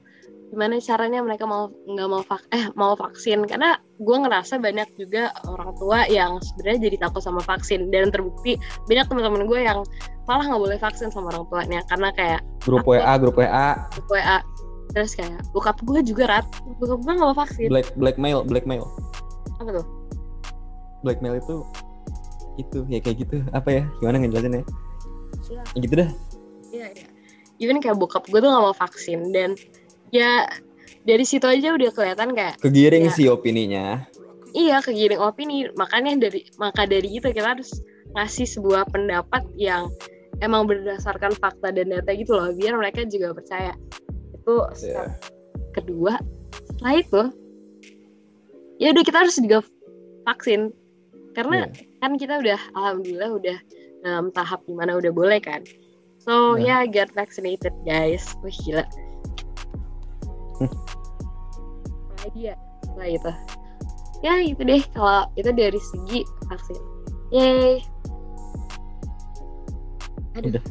Gimana 0.49 0.81
caranya 0.81 1.21
mereka 1.21 1.45
mau 1.45 1.69
nggak 1.85 2.09
mau 2.09 2.23
vak 2.25 2.41
eh 2.57 2.73
mau 2.73 2.97
vaksin? 2.97 3.45
Karena 3.45 3.77
gue 4.01 4.17
ngerasa 4.17 4.57
banyak 4.57 4.89
juga 4.97 5.29
orang 5.45 5.77
tua 5.77 6.09
yang 6.09 6.41
sebenarnya 6.41 6.89
jadi 6.89 6.97
takut 7.05 7.21
sama 7.21 7.45
vaksin. 7.45 7.93
Dan 7.93 8.09
terbukti 8.09 8.57
banyak 8.89 9.11
teman-teman 9.13 9.45
gue 9.45 9.61
yang 9.61 9.85
malah 10.25 10.49
nggak 10.49 10.63
boleh 10.63 10.79
vaksin 10.81 11.13
sama 11.13 11.35
orang 11.37 11.45
tuanya. 11.53 11.85
Karena 11.93 12.09
kayak 12.17 12.41
grup 12.65 12.87
Aku- 12.87 12.97
WA 12.97 13.13
grup 13.21 13.37
WA 13.37 13.77
grup 13.93 14.09
WA 14.09 14.39
terus 14.97 15.13
kayak 15.13 15.37
bokap 15.53 15.77
gue 15.85 16.01
juga 16.01 16.25
rat. 16.31 16.47
Bokap 16.81 17.05
gue 17.05 17.13
nggak 17.13 17.29
mau 17.29 17.37
vaksin. 17.37 17.69
Black 17.69 17.93
blackmail 18.01 18.41
blackmail 18.49 18.89
apa 19.59 19.71
tuh? 19.75 19.87
Blackmail 21.03 21.39
itu 21.39 21.57
itu 22.59 22.79
ya 22.91 22.99
kayak 22.99 23.17
gitu. 23.23 23.37
Apa 23.51 23.69
ya? 23.71 23.83
Gimana 23.99 24.19
ngejelasin 24.19 24.63
ya 24.63 24.65
Iya. 25.49 25.63
Ya 25.65 25.79
gitu 25.79 25.95
dah. 25.95 26.11
Iya, 26.69 26.87
iya. 26.93 27.07
Even 27.59 27.79
kayak 27.79 27.99
bokap 27.99 28.27
gue 28.27 28.39
tuh 28.39 28.51
gak 28.51 28.63
mau 28.63 28.75
vaksin 28.75 29.31
dan 29.31 29.55
ya 30.11 30.47
dari 31.03 31.25
situ 31.25 31.47
aja 31.47 31.73
udah 31.73 31.91
kelihatan 31.91 32.35
kayak 32.35 32.59
kegiring 32.61 33.09
Ya. 33.09 33.15
sih 33.15 33.27
opininya. 33.27 34.05
Iya 34.53 34.83
kegiring 34.83 35.19
opini. 35.19 35.67
Makanya 35.75 36.19
dari 36.19 36.47
maka 36.57 36.85
dari 36.85 37.09
itu 37.09 37.27
kita 37.31 37.57
harus 37.59 37.71
ngasih 38.15 38.47
sebuah 38.49 38.89
pendapat 38.91 39.45
yang 39.55 39.89
emang 40.41 40.67
berdasarkan 40.67 41.35
fakta 41.37 41.75
dan 41.75 41.91
data 41.91 42.11
gitu 42.15 42.35
loh 42.35 42.51
biar 42.55 42.75
mereka 42.75 43.03
juga 43.05 43.35
percaya. 43.35 43.75
Itu 44.35 44.55
step 44.75 44.95
ya 44.95 45.05
kedua. 45.75 46.15
Setelah 46.67 46.95
itu 46.95 47.23
ya 48.79 48.95
udah 48.95 49.05
kita 49.05 49.19
harus 49.23 49.37
juga 49.39 49.63
vaksin. 50.25 50.71
Karena 51.35 51.67
Iya. 51.71 51.87
kan 52.03 52.13
kita 52.19 52.35
udah 52.43 52.59
alhamdulillah 52.75 53.31
udah 53.39 53.59
dalam 54.03 54.27
tahap 54.35 54.63
di 54.67 54.75
mana 54.75 54.99
udah 54.99 55.11
boleh 55.15 55.39
kan. 55.39 55.63
So 56.19 56.59
Nah. 56.59 56.63
ya 56.63 56.77
get 56.91 57.11
vaccinated 57.15 57.75
guys. 57.87 58.27
Wah 58.43 58.51
gila. 58.51 58.85
Hmm. 60.59 60.75
lagi 62.19 62.41
ya 62.51 62.55
setelah 62.83 63.09
itu 63.15 63.33
ya 64.27 64.35
itu 64.43 64.63
deh. 64.67 64.83
Kalau 64.91 65.23
itu 65.39 65.51
dari 65.55 65.81
segi 65.81 66.21
vaksin. 66.51 66.81
Yay. 67.31 67.83
Aduh. 70.39 70.51
Udah. 70.55 70.65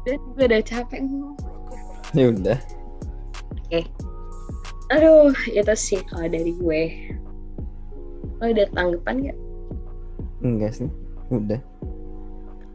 udah 0.00 0.14
juga 0.16 0.42
udah 0.48 0.62
capek 0.64 1.00
ya 2.16 2.24
udah 2.34 2.58
Aduh, 4.90 5.30
itu 5.48 5.74
sih 5.78 6.00
kalau 6.06 6.26
dari 6.26 6.50
gue. 6.52 6.82
Lo 8.40 8.50
ada 8.50 8.64
tanggapan 8.72 9.16
nggak? 9.22 9.38
enggak 10.40 10.72
sih 10.72 10.88
udah 11.28 11.60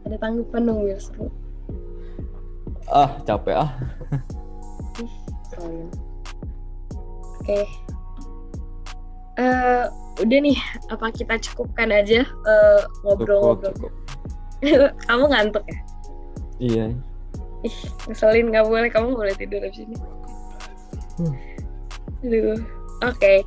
Ada 0.06 0.16
tanggapan 0.22 0.70
dong 0.70 0.86
seru. 1.02 1.26
ah 2.86 3.10
capek 3.26 3.58
ah 3.58 3.70
Ih, 5.02 5.12
soalnya. 5.50 5.86
Oke. 7.42 7.66
Eh, 9.36 9.84
udah 10.22 10.38
nih, 10.40 10.56
apa 10.88 11.10
kita 11.10 11.36
cukupkan 11.50 11.90
aja 11.90 12.22
eh, 12.24 12.80
ngobrol-ngobrol? 13.02 13.74
cukup. 13.76 13.92
Kamu 15.10 15.24
ngantuk 15.28 15.66
ya? 15.66 15.78
Iya. 16.56 16.84
Ih, 17.66 17.76
ngeselin 18.06 18.54
nggak 18.54 18.64
boleh. 18.64 18.88
Kamu 18.88 19.12
boleh 19.12 19.34
tidur 19.34 19.60
di 19.60 19.74
sini. 19.74 19.96
Hmm. 21.18 21.34
Aduh. 22.24 22.60
Oke. 23.04 23.44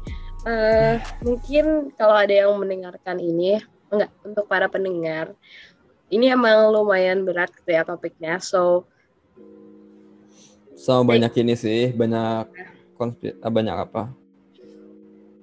Eh, 0.48 0.96
mungkin 1.26 1.92
kalau 2.00 2.16
ada 2.16 2.32
yang 2.32 2.56
mendengarkan 2.56 3.20
ini, 3.20 3.60
enggak 3.92 4.12
untuk 4.24 4.48
para 4.48 4.72
pendengar, 4.72 5.36
ini 6.10 6.32
emang 6.32 6.72
lumayan 6.72 7.28
berat 7.28 7.52
gitu 7.54 7.70
ya 7.76 7.84
topiknya. 7.84 8.40
So, 8.40 8.88
Sama 10.80 11.04
banyak 11.12 11.34
ini 11.44 11.60
sih, 11.60 11.92
banyak 11.92 12.48
konspir 12.96 13.36
ah, 13.44 13.52
banyak 13.52 13.76
apa? 13.76 14.08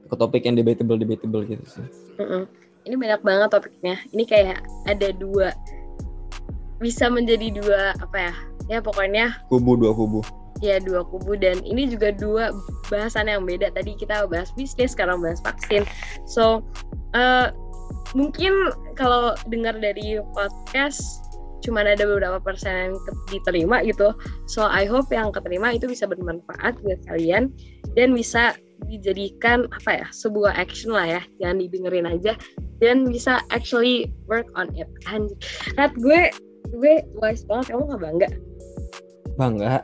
Ke 0.09 0.15
topik 0.17 0.49
yang 0.49 0.57
debatable 0.57 0.97
debatable 0.97 1.45
gitu 1.45 1.67
sih. 1.67 1.87
mm-mm. 2.17 2.49
ini 2.89 2.95
banyak 2.97 3.21
banget 3.21 3.49
topiknya. 3.53 4.01
Ini 4.17 4.25
kayak 4.25 4.65
ada 4.89 5.09
dua, 5.13 5.53
bisa 6.81 7.13
menjadi 7.13 7.53
dua 7.53 7.93
apa 8.01 8.33
ya? 8.33 8.35
Ya 8.67 8.79
pokoknya 8.83 9.45
Kubu 9.53 9.77
dua 9.77 9.93
kubu. 9.93 10.25
Ya 10.61 10.81
dua 10.81 11.05
kubu. 11.07 11.37
Dan 11.37 11.61
ini 11.65 11.91
juga 11.91 12.13
dua 12.15 12.53
bahasan 12.89 13.29
yang 13.29 13.45
beda. 13.45 13.73
Tadi 13.75 13.97
kita 13.99 14.29
bahas 14.29 14.53
bisnis 14.55 14.93
sekarang 14.95 15.21
bahas 15.21 15.41
vaksin. 15.45 15.85
So 16.29 16.65
eh, 17.17 17.53
mungkin 18.15 18.73
kalau 18.97 19.37
dengar 19.51 19.77
dari 19.77 20.21
podcast 20.33 21.27
cuman 21.65 21.89
ada 21.89 22.07
beberapa 22.07 22.39
persen 22.39 22.93
yang 22.93 22.95
diterima 23.27 23.83
gitu. 23.83 24.15
So 24.47 24.69
I 24.69 24.87
hope 24.87 25.11
yang 25.11 25.35
keterima 25.35 25.75
itu 25.75 25.91
bisa 25.91 26.07
bermanfaat 26.07 26.79
buat 26.85 27.01
kalian 27.11 27.51
dan 27.99 28.15
bisa 28.15 28.55
dijadikan 28.87 29.67
apa 29.73 30.05
ya 30.05 30.07
sebuah 30.15 30.55
action 30.55 30.95
lah 30.95 31.19
ya. 31.19 31.23
Jangan 31.43 31.59
didengerin 31.67 32.07
aja 32.07 32.39
dan 32.79 33.09
bisa 33.09 33.43
actually 33.51 34.13
work 34.31 34.47
on 34.55 34.71
it. 34.79 34.87
Anjir. 35.11 35.35
Rat 35.75 35.97
gue 35.99 36.31
gue 36.77 36.95
wise 37.19 37.43
banget. 37.49 37.75
Kamu 37.75 37.83
nggak 37.91 38.03
bangga? 38.05 38.29
Bangga. 39.37 39.75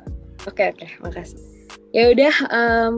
Oke 0.48 0.74
oke, 0.74 0.86
makasih. 1.02 1.38
Ya 1.94 2.10
udah, 2.10 2.34
em, 2.50 2.92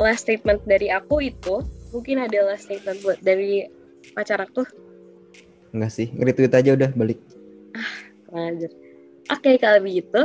last 0.00 0.24
statement 0.24 0.62
dari 0.64 0.88
aku 0.88 1.20
itu 1.20 1.60
mungkin 1.92 2.22
ada 2.22 2.48
last 2.48 2.66
statement 2.70 2.98
buat 3.04 3.18
dari 3.20 3.68
pacar 4.14 4.40
aku. 4.42 4.64
Enggak 5.74 5.90
sih, 5.90 6.08
nge-retweet 6.14 6.54
aja 6.54 6.70
udah 6.74 6.90
balik. 6.94 7.18
Kurang 8.30 8.56
ajar. 8.56 8.70
Oke 9.32 9.50
kalau 9.58 9.78
begitu, 9.82 10.22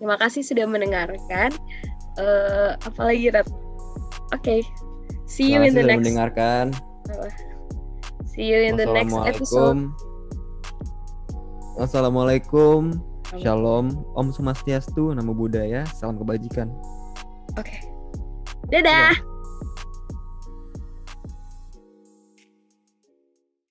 terima 0.00 0.16
kasih 0.16 0.42
sudah 0.42 0.64
mendengarkan. 0.64 1.50
Eh, 2.18 2.70
apalagi 2.82 3.30
Rat? 3.30 3.46
Oke, 4.34 4.66
see 5.30 5.54
you 5.54 5.62
in 5.62 5.76
the 5.76 5.84
next. 5.84 6.02
mendengarkan. 6.02 6.74
See 8.34 8.46
you 8.50 8.58
in 8.58 8.74
the 8.78 8.86
next 8.90 9.14
episode. 9.26 9.90
Wassalamualaikum. 11.78 13.07
Shalom. 13.36 13.92
Om 14.16 14.32
Swastiastu, 14.32 15.12
namo 15.12 15.36
buddhaya, 15.36 15.84
salam 15.92 16.16
kebajikan. 16.16 16.72
Oke, 17.60 17.84
dadah. 18.72 19.12